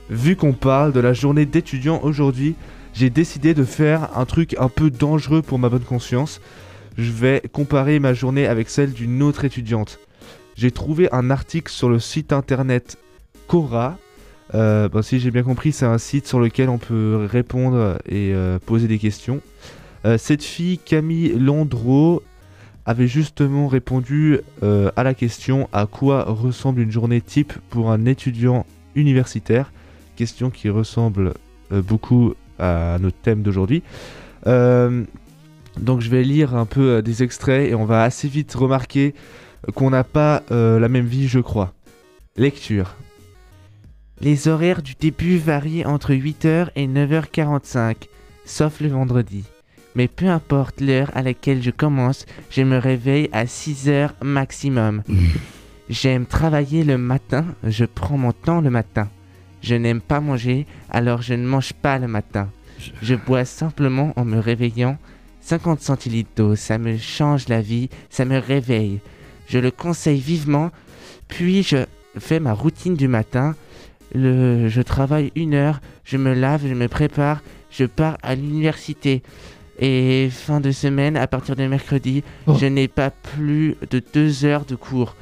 Vu 0.09 0.35
qu'on 0.35 0.53
parle 0.53 0.93
de 0.93 0.99
la 0.99 1.13
journée 1.13 1.45
d'étudiants 1.45 1.99
aujourd'hui, 2.01 2.55
j'ai 2.93 3.09
décidé 3.09 3.53
de 3.53 3.63
faire 3.63 4.17
un 4.17 4.25
truc 4.25 4.55
un 4.59 4.69
peu 4.69 4.89
dangereux 4.89 5.41
pour 5.41 5.59
ma 5.59 5.69
bonne 5.69 5.83
conscience. 5.83 6.39
Je 6.97 7.11
vais 7.11 7.41
comparer 7.51 7.99
ma 7.99 8.13
journée 8.13 8.47
avec 8.47 8.69
celle 8.69 8.93
d'une 8.93 9.21
autre 9.21 9.45
étudiante. 9.45 9.99
J'ai 10.55 10.71
trouvé 10.71 11.09
un 11.13 11.29
article 11.29 11.71
sur 11.71 11.89
le 11.89 11.99
site 11.99 12.33
internet 12.33 12.97
Cora. 13.47 13.97
Euh, 14.55 14.87
bon, 14.89 15.01
si 15.01 15.19
j'ai 15.19 15.31
bien 15.31 15.43
compris, 15.43 15.71
c'est 15.71 15.85
un 15.85 15.97
site 15.97 16.27
sur 16.27 16.39
lequel 16.39 16.69
on 16.69 16.77
peut 16.77 17.27
répondre 17.29 17.97
et 18.07 18.33
euh, 18.33 18.59
poser 18.65 18.87
des 18.87 18.97
questions. 18.97 19.41
Euh, 20.05 20.17
cette 20.17 20.43
fille, 20.43 20.77
Camille 20.77 21.29
Landreau, 21.37 22.23
avait 22.85 23.07
justement 23.07 23.67
répondu 23.67 24.39
à 24.61 25.03
la 25.03 25.13
question 25.13 25.67
à 25.73 25.87
quoi 25.87 26.23
ressemble 26.23 26.79
une 26.79 26.89
journée 26.89 27.19
type 27.19 27.51
pour 27.69 27.91
un 27.91 28.05
étudiant 28.05 28.65
universitaire? 28.95 29.73
Question 30.15 30.49
qui 30.49 30.69
ressemble 30.69 31.33
beaucoup 31.69 32.33
à 32.59 32.95
notre 33.01 33.17
thème 33.17 33.41
d'aujourd'hui. 33.41 33.83
Donc 34.45 35.99
je 35.99 36.09
vais 36.09 36.23
lire 36.23 36.55
un 36.55 36.65
peu 36.65 37.01
des 37.01 37.23
extraits 37.23 37.69
et 37.69 37.75
on 37.75 37.83
va 37.83 38.03
assez 38.03 38.29
vite 38.29 38.53
remarquer 38.53 39.13
qu'on 39.75 39.89
n'a 39.89 40.05
pas 40.05 40.43
la 40.49 40.87
même 40.87 41.07
vie, 41.07 41.27
je 41.27 41.39
crois. 41.39 41.73
Lecture. 42.37 42.95
Les 44.19 44.47
horaires 44.47 44.81
du 44.81 44.95
début 44.99 45.37
varient 45.37 45.85
entre 45.85 46.13
8h 46.13 46.69
et 46.75 46.87
9h45, 46.87 47.95
sauf 48.45 48.81
le 48.81 48.87
vendredi. 48.87 49.43
Mais 49.93 50.07
peu 50.07 50.27
importe 50.27 50.81
l'heure 50.81 51.11
à 51.13 51.21
laquelle 51.21 51.61
je 51.61 51.69
commence, 51.71 52.25
je 52.49 52.63
me 52.63 52.77
réveille 52.77 53.29
à 53.31 53.45
6h 53.45 54.11
maximum. 54.21 55.03
J'aime 55.89 56.25
travailler 56.25 56.83
le 56.83 56.97
matin, 56.97 57.45
je 57.63 57.85
prends 57.85 58.17
mon 58.17 58.31
temps 58.31 58.61
le 58.61 58.69
matin. 58.71 59.07
Je 59.61 59.75
n'aime 59.75 60.01
pas 60.01 60.19
manger, 60.19 60.65
alors 60.89 61.21
je 61.21 61.33
ne 61.33 61.47
mange 61.47 61.73
pas 61.73 61.99
le 61.99 62.07
matin. 62.07 62.49
Je 63.01 63.15
bois 63.15 63.45
simplement 63.45 64.13
en 64.15 64.25
me 64.25 64.39
réveillant. 64.39 64.97
50 65.41 65.81
centilitres 65.81 66.31
d'eau, 66.35 66.55
ça 66.55 66.77
me 66.77 66.97
change 66.97 67.47
la 67.49 67.61
vie, 67.61 67.89
ça 68.09 68.25
me 68.25 68.37
réveille. 68.37 68.99
Je 69.47 69.59
le 69.59 69.71
conseille 69.71 70.19
vivement. 70.19 70.71
Puis 71.27 71.63
je 71.63 71.85
fais 72.19 72.39
ma 72.39 72.53
routine 72.53 72.95
du 72.95 73.07
matin. 73.07 73.55
Le, 74.15 74.67
je 74.69 74.81
travaille 74.81 75.31
une 75.35 75.53
heure, 75.53 75.81
je 76.03 76.17
me 76.17 76.33
lave, 76.33 76.65
je 76.67 76.73
me 76.73 76.87
prépare, 76.87 77.41
je 77.71 77.85
pars 77.85 78.17
à 78.23 78.35
l'université. 78.35 79.21
Et 79.79 80.29
fin 80.31 80.59
de 80.59 80.71
semaine, 80.71 81.17
à 81.17 81.27
partir 81.27 81.55
de 81.55 81.65
mercredi, 81.67 82.23
Oh. 82.47 82.55
je 82.59 82.65
n'ai 82.65 82.87
pas 82.87 83.11
plus 83.11 83.75
de 83.91 84.01
deux 84.13 84.43
heures 84.45 84.65
de 84.65 84.75
cours. 84.75 85.15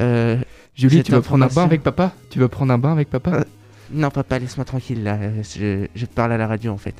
Euh, 0.00 0.36
Julie, 0.76 1.02
tu 1.02 1.10
vas 1.12 1.20
prendre 1.22 1.44
un 1.44 1.48
bain 1.48 1.64
avec 1.64 1.82
papa? 1.82 2.12
Tu 2.30 2.38
vas 2.38 2.48
prendre 2.48 2.72
un 2.72 2.78
bain 2.78 2.92
avec 2.92 3.10
papa? 3.10 3.30
Euh, 3.32 3.44
Non, 3.92 4.10
papa, 4.10 4.38
laisse-moi 4.38 4.64
tranquille 4.64 5.02
là. 5.02 5.18
euh, 5.20 5.42
Je, 5.42 5.86
je 5.96 6.06
parle 6.06 6.32
à 6.32 6.38
la 6.38 6.46
radio 6.46 6.70
en 6.72 6.76
fait. 6.78 6.94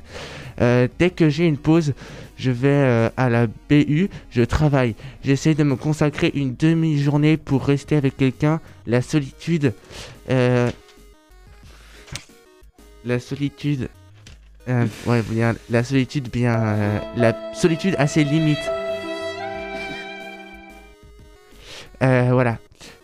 Euh, 0.60 0.88
dès 0.98 1.10
que 1.10 1.28
j'ai 1.28 1.46
une 1.46 1.56
pause, 1.58 1.92
je 2.36 2.50
vais 2.50 2.68
euh, 2.68 3.08
à 3.16 3.30
la 3.30 3.46
BU, 3.46 4.10
je 4.30 4.42
travaille. 4.42 4.96
J'essaie 5.24 5.54
de 5.54 5.62
me 5.62 5.76
consacrer 5.76 6.32
une 6.34 6.56
demi-journée 6.56 7.36
pour 7.36 7.64
rester 7.64 7.94
avec 7.96 8.16
quelqu'un. 8.16 8.60
La 8.88 9.00
solitude. 9.02 9.72
Euh, 13.04 13.08
la 13.08 13.18
solitude. 13.20 13.88
euh, 14.68 14.86
ouais, 15.06 15.22
bien. 15.22 15.54
La 15.70 15.84
solitude, 15.84 16.28
bien. 16.30 16.54
euh, 16.60 16.98
la 17.16 17.54
solitude 17.54 17.94
a 17.98 18.06
ses 18.06 18.24
limites. 18.24 18.58
Euh, 22.02 22.30
voilà. 22.32 22.58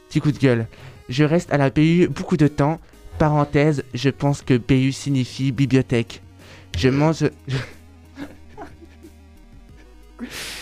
Petit 0.09 0.21
coup 0.21 0.33
de 0.33 0.39
gueule. 0.39 0.67
Je 1.09 1.25
reste 1.25 1.53
à 1.53 1.59
la 1.59 1.71
BU 1.71 2.09
beaucoup 2.09 2.37
de 2.37 2.49
temps. 2.49 2.81
Parenthèse, 3.19 3.83
je 3.95 4.11
pense 4.11 4.43
que 4.43 4.57
BU 4.59 4.93
signifie 4.93 5.53
bibliothèque. 5.53 6.21
Je 6.77 6.89
mange. 6.89 7.25
Je, 7.49 7.57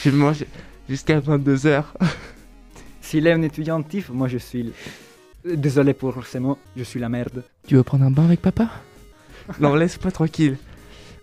je 0.04 0.10
mange 0.10 0.44
jusqu'à 0.88 1.18
22h. 1.20 1.84
S'il 3.00 3.26
est 3.26 3.32
un 3.32 3.42
étudiant 3.42 3.82
tif, 3.82 4.10
moi 4.10 4.28
je 4.28 4.38
suis. 4.38 4.60
l- 4.60 4.72
Désolé 5.60 5.92
pour 5.92 6.24
ces 6.26 6.38
mots, 6.40 6.58
je 6.76 6.82
suis 6.84 6.98
la 7.00 7.08
merde. 7.10 7.42
Tu 7.66 7.74
veux 7.76 7.82
prendre 7.82 8.04
un 8.04 8.10
bain 8.10 8.24
avec 8.24 8.40
papa? 8.40 8.70
Non, 9.60 9.74
laisse-moi 9.74 10.10
tranquille. 10.10 10.56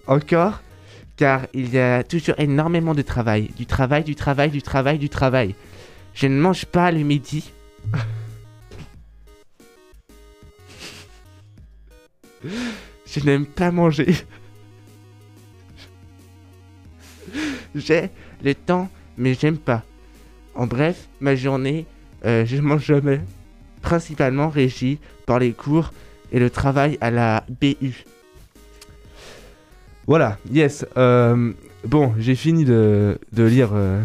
Encore 0.08 0.62
Car 1.18 1.48
il 1.54 1.70
y 1.70 1.80
a 1.80 2.04
toujours 2.04 2.36
énormément 2.40 2.94
de 2.94 3.02
travail. 3.02 3.50
Du 3.58 3.66
travail, 3.66 4.04
du 4.04 4.16
travail, 4.16 4.50
du 4.50 4.62
travail, 4.62 4.98
du 4.98 5.10
travail. 5.10 5.56
Je 6.14 6.28
ne 6.28 6.40
mange 6.40 6.66
pas 6.66 6.92
le 6.92 7.00
midi. 7.00 7.52
Je 13.06 13.20
n'aime 13.20 13.46
pas 13.46 13.72
manger. 13.72 14.16
J'ai 17.76 18.10
le 18.44 18.56
temps, 18.56 18.90
mais 19.18 19.34
j'aime 19.34 19.58
pas. 19.58 19.84
En 20.56 20.68
bref, 20.68 21.08
ma 21.20 21.36
journée, 21.36 21.86
euh, 22.26 22.46
je 22.46 22.58
mange 22.58 22.86
jamais. 22.86 23.22
Principalement 23.82 24.50
régie 24.50 25.00
par 25.26 25.40
les 25.40 25.54
cours 25.54 25.94
et 26.32 26.40
le 26.40 26.50
travail 26.50 26.98
à 27.02 27.12
la 27.12 27.44
BU. 27.62 28.06
Voilà, 30.08 30.38
yes. 30.52 30.86
euh, 30.98 31.54
bon, 31.86 32.14
j'ai 32.18 32.36
fini 32.36 32.66
de, 32.66 33.18
de 33.34 33.44
lire 33.44 33.70
euh, 33.74 34.02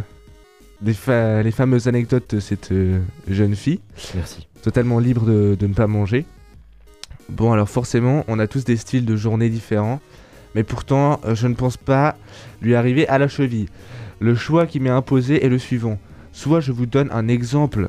les, 0.83 0.93
fa- 0.95 1.43
les 1.43 1.51
fameuses 1.51 1.89
anecdotes 1.89 2.35
de 2.35 2.41
cette 2.41 2.71
euh, 2.73 3.01
jeune 3.29 3.57
fille, 3.57 3.81
Merci. 4.15 4.47
totalement 4.63 4.99
libre 4.99 5.25
de, 5.25 5.57
de 5.59 5.67
ne 5.67 5.75
pas 5.75 5.87
manger. 5.87 6.25
Bon, 7.29 7.53
alors 7.53 7.69
forcément, 7.69 8.25
on 8.29 8.39
a 8.39 8.47
tous 8.47 8.65
des 8.65 8.77
styles 8.77 9.05
de 9.05 9.17
journée 9.17 9.49
différents, 9.49 10.01
mais 10.55 10.63
pourtant, 10.63 11.19
euh, 11.25 11.35
je 11.35 11.49
ne 11.49 11.55
pense 11.55 11.77
pas 11.77 12.17
lui 12.63 12.75
arriver 12.75 13.09
à 13.09 13.19
la 13.19 13.27
cheville. 13.27 13.67
Le 14.21 14.35
choix 14.35 14.67
qui 14.67 14.81
m'est 14.81 14.91
imposé 14.91 15.45
est 15.45 15.49
le 15.49 15.59
suivant. 15.59 15.99
Soit 16.33 16.61
je 16.61 16.73
vous 16.73 16.87
donne 16.87 17.09
un 17.11 17.27
exemple 17.27 17.89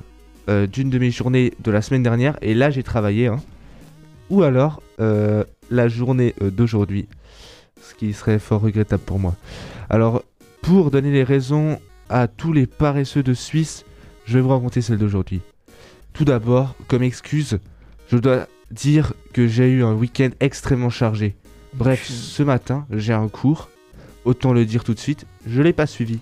euh, 0.49 0.65
d'une 0.65 0.89
de 0.89 0.97
mes 0.97 1.11
journées 1.11 1.53
de 1.59 1.71
la 1.71 1.81
semaine 1.81 2.03
dernière, 2.03 2.37
et 2.41 2.53
là 2.53 2.69
j'ai 2.71 2.83
travaillé, 2.83 3.27
hein. 3.27 3.39
Ou 4.29 4.43
alors 4.43 4.81
euh, 4.99 5.43
la 5.69 5.87
journée 5.87 6.33
euh, 6.41 6.51
d'aujourd'hui, 6.51 7.07
ce 7.81 7.95
qui 7.95 8.13
serait 8.13 8.39
fort 8.39 8.61
regrettable 8.61 9.03
pour 9.03 9.19
moi. 9.19 9.35
Alors, 9.89 10.23
pour 10.61 10.91
donner 10.91 11.11
les 11.11 11.23
raisons 11.23 11.79
à 12.09 12.27
tous 12.27 12.53
les 12.53 12.67
paresseux 12.67 13.23
de 13.23 13.33
Suisse, 13.33 13.85
je 14.25 14.33
vais 14.33 14.41
vous 14.41 14.49
raconter 14.49 14.81
celle 14.81 14.97
d'aujourd'hui. 14.97 15.41
Tout 16.13 16.25
d'abord, 16.25 16.75
comme 16.87 17.03
excuse, 17.03 17.59
je 18.09 18.17
dois 18.17 18.47
dire 18.71 19.13
que 19.33 19.47
j'ai 19.47 19.69
eu 19.69 19.83
un 19.83 19.93
week-end 19.93 20.29
extrêmement 20.39 20.89
chargé. 20.89 21.35
Bref, 21.73 22.07
ce 22.07 22.43
matin, 22.43 22.85
j'ai 22.91 23.13
un 23.13 23.27
cours, 23.27 23.69
autant 24.25 24.51
le 24.51 24.65
dire 24.65 24.83
tout 24.83 24.93
de 24.93 24.99
suite, 24.99 25.25
je 25.45 25.61
l'ai 25.61 25.73
pas 25.73 25.85
suivi. 25.85 26.19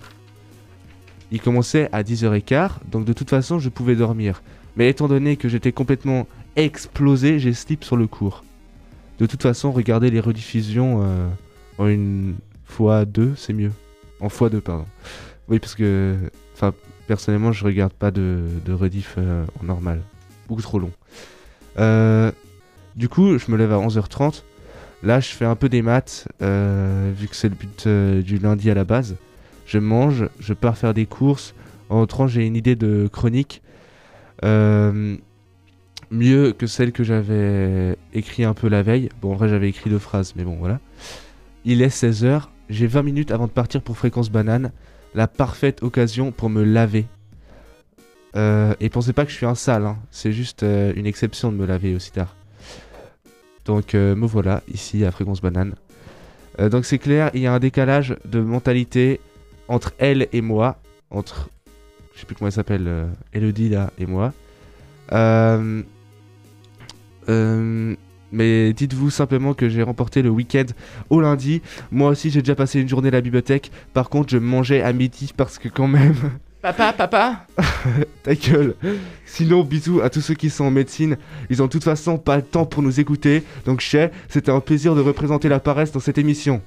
Il 1.32 1.40
commençait 1.40 1.88
à 1.92 2.02
10h15, 2.02 2.70
donc 2.90 3.04
de 3.04 3.12
toute 3.12 3.30
façon, 3.30 3.58
je 3.58 3.68
pouvais 3.68 3.96
dormir. 3.96 4.42
Mais 4.76 4.88
étant 4.88 5.08
donné 5.08 5.36
que 5.36 5.48
j'étais 5.48 5.72
complètement 5.72 6.28
explosé, 6.56 7.38
j'ai 7.38 7.52
slip 7.52 7.84
sur 7.84 7.96
le 7.96 8.06
cours. 8.06 8.42
De 9.18 9.26
toute 9.26 9.42
façon, 9.42 9.72
regarder 9.72 10.10
les 10.10 10.20
rediffusions 10.20 11.00
euh, 11.02 11.28
en 11.78 11.86
une 11.86 12.36
fois 12.64 13.04
deux, 13.04 13.34
c'est 13.36 13.52
mieux. 13.52 13.72
En 14.20 14.28
fois 14.28 14.50
deux, 14.50 14.60
pardon. 14.60 14.86
Oui, 15.48 15.58
parce 15.58 15.74
que, 15.74 16.16
enfin, 16.54 16.72
personnellement, 17.06 17.52
je 17.52 17.64
regarde 17.64 17.92
pas 17.92 18.10
de, 18.10 18.48
rediff 18.68 19.14
euh, 19.18 19.44
en 19.60 19.64
normal. 19.64 20.00
Beaucoup 20.48 20.62
trop 20.62 20.78
long. 20.78 20.90
Euh, 21.78 22.32
du 22.94 23.08
coup, 23.08 23.38
je 23.38 23.50
me 23.50 23.56
lève 23.56 23.72
à 23.72 23.76
11h30. 23.76 24.42
Là, 25.02 25.20
je 25.20 25.28
fais 25.28 25.44
un 25.44 25.56
peu 25.56 25.68
des 25.68 25.82
maths, 25.82 26.26
vu 26.40 27.28
que 27.28 27.36
c'est 27.36 27.50
le 27.50 27.54
but 27.54 27.86
du 27.86 28.38
lundi 28.38 28.70
à 28.70 28.74
la 28.74 28.84
base. 28.84 29.16
Je 29.66 29.78
mange, 29.78 30.28
je 30.40 30.54
pars 30.54 30.76
faire 30.76 30.94
des 30.94 31.06
courses. 31.06 31.54
En 31.90 31.96
rentrant, 31.96 32.26
j'ai 32.26 32.46
une 32.46 32.56
idée 32.56 32.76
de 32.76 33.08
chronique. 33.12 33.62
Mieux 36.10 36.52
que 36.52 36.66
celle 36.66 36.92
que 36.92 37.04
j'avais 37.04 37.96
écrit 38.14 38.44
un 38.44 38.54
peu 38.54 38.68
la 38.68 38.82
veille. 38.82 39.08
Bon, 39.20 39.32
en 39.32 39.34
vrai, 39.36 39.48
j'avais 39.48 39.68
écrit 39.68 39.90
deux 39.90 39.98
phrases, 39.98 40.34
mais 40.36 40.44
bon, 40.44 40.56
voilà. 40.56 40.80
Il 41.64 41.82
est 41.82 41.88
16h. 41.88 42.42
J'ai 42.68 42.86
20 42.86 43.02
minutes 43.02 43.30
avant 43.30 43.46
de 43.46 43.52
partir 43.52 43.82
pour 43.82 43.96
Fréquence 43.96 44.30
Banane. 44.30 44.72
La 45.14 45.28
parfaite 45.28 45.82
occasion 45.82 46.32
pour 46.32 46.50
me 46.50 46.62
laver. 46.62 47.06
Euh, 48.36 48.74
et 48.80 48.88
pensez 48.90 49.12
pas 49.12 49.24
que 49.24 49.30
je 49.30 49.36
suis 49.36 49.46
un 49.46 49.54
sale, 49.54 49.86
hein. 49.86 49.96
c'est 50.10 50.32
juste 50.32 50.62
euh, 50.62 50.92
une 50.94 51.06
exception 51.06 51.50
de 51.50 51.56
me 51.56 51.64
laver 51.64 51.94
aussi 51.94 52.12
tard. 52.12 52.36
Donc 53.64 53.94
euh, 53.94 54.14
me 54.14 54.26
voilà 54.26 54.62
ici 54.72 55.06
à 55.06 55.10
Fréquence 55.10 55.40
Banane. 55.40 55.74
Donc 56.58 56.86
c'est 56.86 56.98
clair, 56.98 57.30
il 57.34 57.42
y 57.42 57.46
a 57.46 57.52
un 57.52 57.58
décalage 57.58 58.16
de 58.24 58.40
mentalité 58.40 59.20
entre 59.68 59.92
elle 59.98 60.26
et 60.32 60.40
moi, 60.40 60.80
entre 61.10 61.50
je 62.14 62.20
sais 62.20 62.26
plus 62.26 62.34
comment 62.34 62.48
elle 62.48 62.52
s'appelle, 62.52 63.08
Elodie 63.34 63.68
là 63.68 63.90
et 63.98 64.06
moi. 64.06 64.32
Euh, 65.12 65.82
mais 67.28 68.72
dites-vous 68.72 69.10
simplement 69.10 69.54
que 69.54 69.68
j'ai 69.68 69.82
remporté 69.82 70.22
le 70.22 70.30
week-end 70.30 70.66
au 71.10 71.20
lundi. 71.20 71.62
Moi 71.90 72.10
aussi 72.10 72.30
j'ai 72.30 72.40
déjà 72.40 72.54
passé 72.54 72.80
une 72.80 72.88
journée 72.88 73.08
à 73.08 73.12
la 73.12 73.20
bibliothèque. 73.20 73.70
Par 73.94 74.08
contre 74.08 74.30
je 74.30 74.38
mangeais 74.38 74.82
à 74.82 74.92
midi 74.92 75.32
parce 75.36 75.58
que 75.58 75.68
quand 75.68 75.88
même... 75.88 76.14
Papa, 76.62 76.92
papa 76.92 77.46
Ta 78.24 78.34
gueule. 78.34 78.74
Sinon, 79.24 79.62
bisous 79.62 80.00
à 80.00 80.10
tous 80.10 80.20
ceux 80.20 80.34
qui 80.34 80.50
sont 80.50 80.64
en 80.64 80.70
médecine. 80.72 81.16
Ils 81.48 81.62
ont 81.62 81.66
de 81.66 81.70
toute 81.70 81.84
façon 81.84 82.18
pas 82.18 82.34
le 82.34 82.42
temps 82.42 82.66
pour 82.66 82.82
nous 82.82 82.98
écouter. 82.98 83.44
Donc, 83.66 83.78
chez, 83.78 84.08
c'était 84.28 84.50
un 84.50 84.58
plaisir 84.58 84.96
de 84.96 85.00
représenter 85.00 85.48
la 85.48 85.60
paresse 85.60 85.92
dans 85.92 86.00
cette 86.00 86.18
émission. 86.18 86.60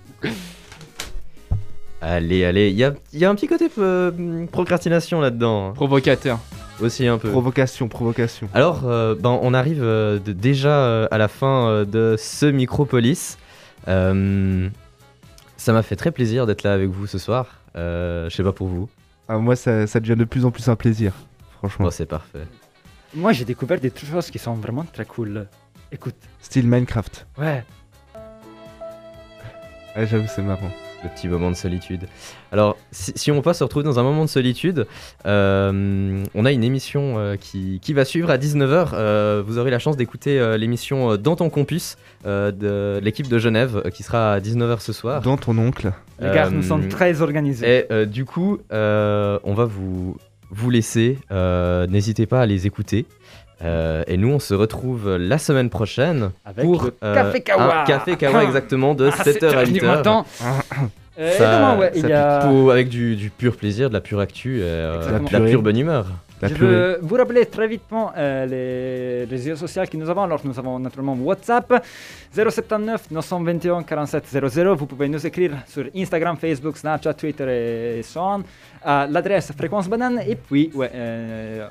Allez, 2.01 2.45
allez, 2.45 2.69
il 2.69 2.77
y 2.77 2.83
a, 2.85 2.93
y 3.13 3.25
a 3.25 3.29
un 3.29 3.35
petit 3.35 3.47
côté 3.47 3.69
euh, 3.77 4.45
procrastination 4.51 5.19
là-dedans, 5.19 5.69
hein. 5.69 5.73
Provocateur. 5.73 6.39
aussi 6.81 7.05
un 7.07 7.17
peu. 7.17 7.29
Provocation, 7.29 7.89
provocation. 7.89 8.47
Alors, 8.53 8.83
euh, 8.85 9.15
ben, 9.15 9.37
on 9.41 9.53
arrive 9.53 9.83
euh, 9.83 10.17
de- 10.17 10.31
déjà 10.31 10.69
euh, 10.85 11.07
à 11.11 11.17
la 11.17 11.27
fin 11.27 11.67
euh, 11.67 11.85
de 11.85 12.15
ce 12.17 12.45
Micropolis. 12.45 13.37
Euh, 13.89 14.69
ça 15.57 15.73
m'a 15.73 15.81
fait 15.83 15.97
très 15.97 16.11
plaisir 16.11 16.45
d'être 16.45 16.63
là 16.63 16.71
avec 16.73 16.87
vous 16.89 17.05
ce 17.05 17.17
soir. 17.17 17.47
Euh, 17.75 18.29
je 18.29 18.35
sais 18.35 18.43
pas 18.43 18.53
pour 18.53 18.67
vous. 18.67 18.89
Ah, 19.27 19.37
moi, 19.37 19.57
ça, 19.57 19.85
ça 19.85 19.99
devient 19.99 20.15
de 20.15 20.23
plus 20.23 20.45
en 20.45 20.51
plus 20.51 20.69
un 20.69 20.75
plaisir. 20.77 21.11
Franchement. 21.57 21.85
Bon, 21.85 21.91
c'est 21.91 22.05
parfait. 22.05 22.47
Moi, 23.13 23.33
j'ai 23.33 23.43
découvert 23.43 23.79
des 23.79 23.91
choses 23.93 24.31
qui 24.31 24.39
sont 24.39 24.53
vraiment 24.53 24.85
très 24.85 25.03
cool. 25.05 25.47
Écoute. 25.91 26.15
Style 26.41 26.65
Minecraft. 26.67 27.27
Ouais. 27.37 27.65
Ouais, 29.97 30.07
j'avoue, 30.07 30.27
c'est 30.33 30.41
marrant. 30.43 30.71
Le 31.03 31.09
petit 31.09 31.29
moment 31.29 31.49
de 31.49 31.55
solitude. 31.55 32.07
Alors, 32.51 32.75
si, 32.91 33.13
si 33.15 33.31
on 33.31 33.41
peut 33.41 33.53
se 33.53 33.63
retrouver 33.63 33.85
dans 33.85 33.99
un 33.99 34.03
moment 34.03 34.25
de 34.25 34.29
solitude, 34.29 34.85
euh, 35.25 36.23
on 36.35 36.45
a 36.45 36.51
une 36.51 36.63
émission 36.63 37.15
euh, 37.17 37.35
qui, 37.37 37.79
qui 37.81 37.93
va 37.93 38.03
suivre 38.03 38.29
à 38.29 38.37
19h. 38.37 38.89
Euh, 38.93 39.41
vous 39.45 39.57
aurez 39.57 39.71
la 39.71 39.79
chance 39.79 39.95
d'écouter 39.95 40.39
euh, 40.39 40.57
l'émission 40.57 41.15
Dans 41.15 41.35
ton 41.37 41.49
campus 41.49 41.95
euh, 42.25 42.51
de 42.51 42.99
l'équipe 43.03 43.27
de 43.29 43.37
Genève 43.37 43.81
euh, 43.85 43.89
qui 43.89 44.03
sera 44.03 44.33
à 44.33 44.39
19h 44.39 44.81
ce 44.81 44.91
soir. 44.91 45.21
Dans 45.21 45.37
ton 45.37 45.57
oncle. 45.57 45.91
Les 46.19 46.27
gars, 46.31 46.47
Euh, 46.47 46.49
nous 46.49 46.63
sommes 46.63 46.89
très 46.89 47.21
organisés. 47.21 47.65
Et 47.79 47.85
euh, 47.93 48.05
du 48.05 48.25
coup, 48.25 48.57
euh, 48.73 49.39
on 49.45 49.53
va 49.53 49.63
vous, 49.65 50.17
vous 50.51 50.69
laisser. 50.69 51.17
Euh, 51.31 51.87
N'hésitez 51.87 52.25
pas 52.25 52.41
à 52.41 52.45
les 52.45 52.67
écouter. 52.67 53.05
Euh, 53.63 54.03
et 54.07 54.15
nous, 54.17 54.29
on 54.29 54.39
se 54.39 54.53
retrouve 54.53 55.15
la 55.17 55.37
semaine 55.37 55.69
prochaine 55.69 56.31
Avec 56.45 56.63
pour 56.63 56.83
le 56.83 56.93
euh, 57.03 57.13
Café 57.13 57.41
Kawa. 57.41 57.81
un 57.81 57.83
Café 57.85 58.15
Kawa 58.15 58.43
exactement 58.45 58.95
de 58.95 59.09
Ah, 59.11 59.23
7h 59.23 59.49
à 59.55 59.63
7h 59.63 59.71
du 59.73 59.79
8h. 59.81 59.85
matin. 59.85 60.25
Euh, 61.19 61.31
Ça- 61.37 61.75
ouais, 61.77 61.91
ça 61.93 61.97
il 61.99 62.07
y 62.07 62.13
a... 62.13 62.39
Pour- 62.39 62.71
avec 62.71 62.87
du, 62.87 63.17
du 63.17 63.29
pur 63.29 63.57
plaisir, 63.57 63.89
de 63.89 63.93
la 63.93 63.99
pure 63.99 64.21
actu, 64.21 64.59
et, 64.59 64.63
euh, 64.63 65.19
de 65.19 65.33
la 65.33 65.41
pure 65.41 65.61
bonne 65.61 65.77
humeur. 65.77 66.05
La 66.41 66.47
je 66.47 66.53
purée. 66.53 66.71
veux 66.71 66.99
vous 67.01 67.15
rappeler 67.15 67.45
très 67.47 67.67
vite 67.67 67.81
euh, 68.15 68.45
les 68.45 69.25
réseaux 69.29 69.57
sociaux 69.57 69.83
que 69.91 69.97
nous 69.97 70.09
avons. 70.09 70.23
Alors, 70.23 70.39
nous 70.45 70.57
avons 70.57 70.79
naturellement 70.79 71.17
WhatsApp 71.21 71.85
079 72.33 73.11
921 73.11 73.83
47 73.83 74.23
00. 74.49 74.75
Vous 74.75 74.85
pouvez 74.85 75.09
nous 75.09 75.27
écrire 75.27 75.51
sur 75.67 75.83
Instagram, 75.93 76.37
Facebook, 76.37 76.77
Snapchat, 76.77 77.13
Twitter 77.15 77.97
et 77.99 78.03
so 78.03 78.21
on. 78.21 78.43
À 78.81 79.05
l'adresse 79.05 79.51
Fréquence 79.57 79.89
Banane. 79.89 80.21
Et 80.25 80.35
puis, 80.35 80.71
ouais, 80.73 80.89
euh, 80.95 81.67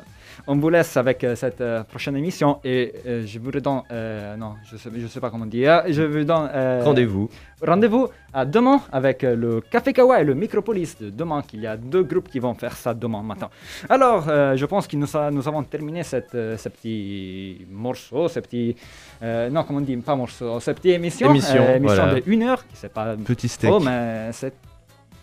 on 0.46 0.56
vous 0.56 0.70
laisse 0.70 0.96
avec 0.96 1.24
euh, 1.24 1.34
cette 1.34 1.60
euh, 1.60 1.82
prochaine 1.84 2.16
émission. 2.16 2.58
Et 2.64 2.94
euh, 3.06 3.22
je 3.26 3.38
vous 3.38 3.50
redonne. 3.50 3.82
euh, 3.90 4.36
non, 4.36 4.54
je 4.68 4.74
ne 4.74 4.78
sais, 4.78 4.90
je 4.96 5.06
sais 5.06 5.20
pas 5.20 5.30
comment 5.30 5.46
dire. 5.46 5.82
Je 5.88 6.02
vous 6.02 6.24
donne. 6.24 6.48
euh, 6.52 6.80
Rendez-vous. 6.84 7.28
Rendez-vous 7.60 8.08
à 8.32 8.44
demain 8.44 8.80
avec 8.92 9.24
euh, 9.24 9.34
le 9.34 9.60
Café 9.60 9.92
Kawa 9.92 10.20
et 10.20 10.24
le 10.24 10.34
Micropolis 10.34 10.96
de 11.00 11.10
demain, 11.10 11.42
qu'il 11.42 11.60
y 11.60 11.66
a 11.66 11.76
deux 11.76 12.04
groupes 12.04 12.28
qui 12.28 12.38
vont 12.38 12.54
faire 12.54 12.76
ça 12.76 12.94
demain 12.94 13.22
matin. 13.22 13.48
Alors, 13.88 14.26
euh, 14.28 14.56
je 14.56 14.64
pense 14.66 14.86
que 14.86 14.96
nous, 14.96 15.16
a- 15.16 15.30
nous 15.30 15.46
avons 15.48 15.62
terminé 15.64 16.02
cette, 16.04 16.34
euh, 16.34 16.56
ce 16.56 16.68
petit 16.68 17.66
morceau, 17.70 18.28
ce 18.28 18.38
petit... 18.40 18.76
euh, 19.22 19.50
non, 19.50 19.64
comment 19.64 19.80
on 19.80 19.82
dit, 19.82 19.96
pas 19.96 20.14
morceau, 20.14 20.60
cette 20.60 20.76
petite 20.76 20.92
émission. 20.94 21.30
Émission, 21.30 21.62
euh, 21.62 21.76
émission 21.76 22.04
voilà. 22.04 22.14
de 22.20 22.22
une 22.26 22.42
heure, 22.44 22.64
qui 22.66 22.76
c'est 22.76 22.92
pas 22.92 23.16
Petit 23.16 23.48
steak. 23.48 23.70
trop, 23.70 23.80
mais 23.80 24.28
c'est 24.32 24.54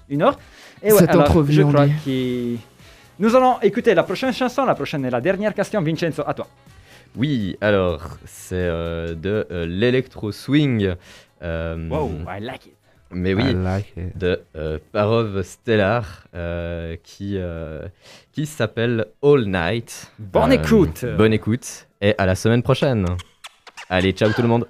une 0.10 0.22
heure. 0.24 0.38
Et 0.84 0.92
Cette 0.92 1.10
alors, 1.10 1.22
entrevue, 1.24 1.54
je 1.54 1.62
crois 1.64 1.88
dit. 1.88 2.60
Nous 3.20 3.36
allons 3.36 3.60
écouter 3.62 3.94
la 3.94 4.04
prochaine 4.04 4.34
chanson, 4.34 4.66
la 4.66 4.76
prochaine 4.76 5.06
et 5.06 5.10
la 5.10 5.22
dernière 5.22 5.54
question. 5.54 5.82
Vincenzo, 5.82 6.24
à 6.26 6.34
toi. 6.34 6.48
Oui, 7.16 7.56
alors, 7.62 8.02
c'est 8.26 8.56
euh, 8.56 9.16
de 9.16 9.48
euh, 9.52 9.66
l'électro 9.66 10.32
swing. 10.32 10.94
euh, 11.42 11.90
I 12.28 12.42
like 12.42 12.66
it. 12.68 12.74
Mais 13.12 13.34
oui, 13.34 13.52
I 13.52 13.54
like 13.54 13.94
it. 13.96 14.18
de 14.18 14.42
euh, 14.58 14.80
Parov 14.92 15.42
Stellar 15.44 16.26
euh, 16.36 16.98
qui, 17.04 17.38
euh, 17.38 17.88
qui 18.34 18.46
s'appelle 18.46 19.06
All 19.24 19.46
Night. 19.46 20.12
Bonne 20.20 20.52
Euh, 20.52 20.56
écoute. 20.56 21.06
Bonne 21.18 21.32
écoute 21.34 21.88
et 22.02 22.16
à 22.18 22.26
la 22.26 22.36
semaine 22.36 22.64
prochaine. 22.64 23.06
Allez, 23.90 24.12
ciao 24.12 24.32
tout 24.34 24.42
le 24.42 24.48
monde. 24.50 24.68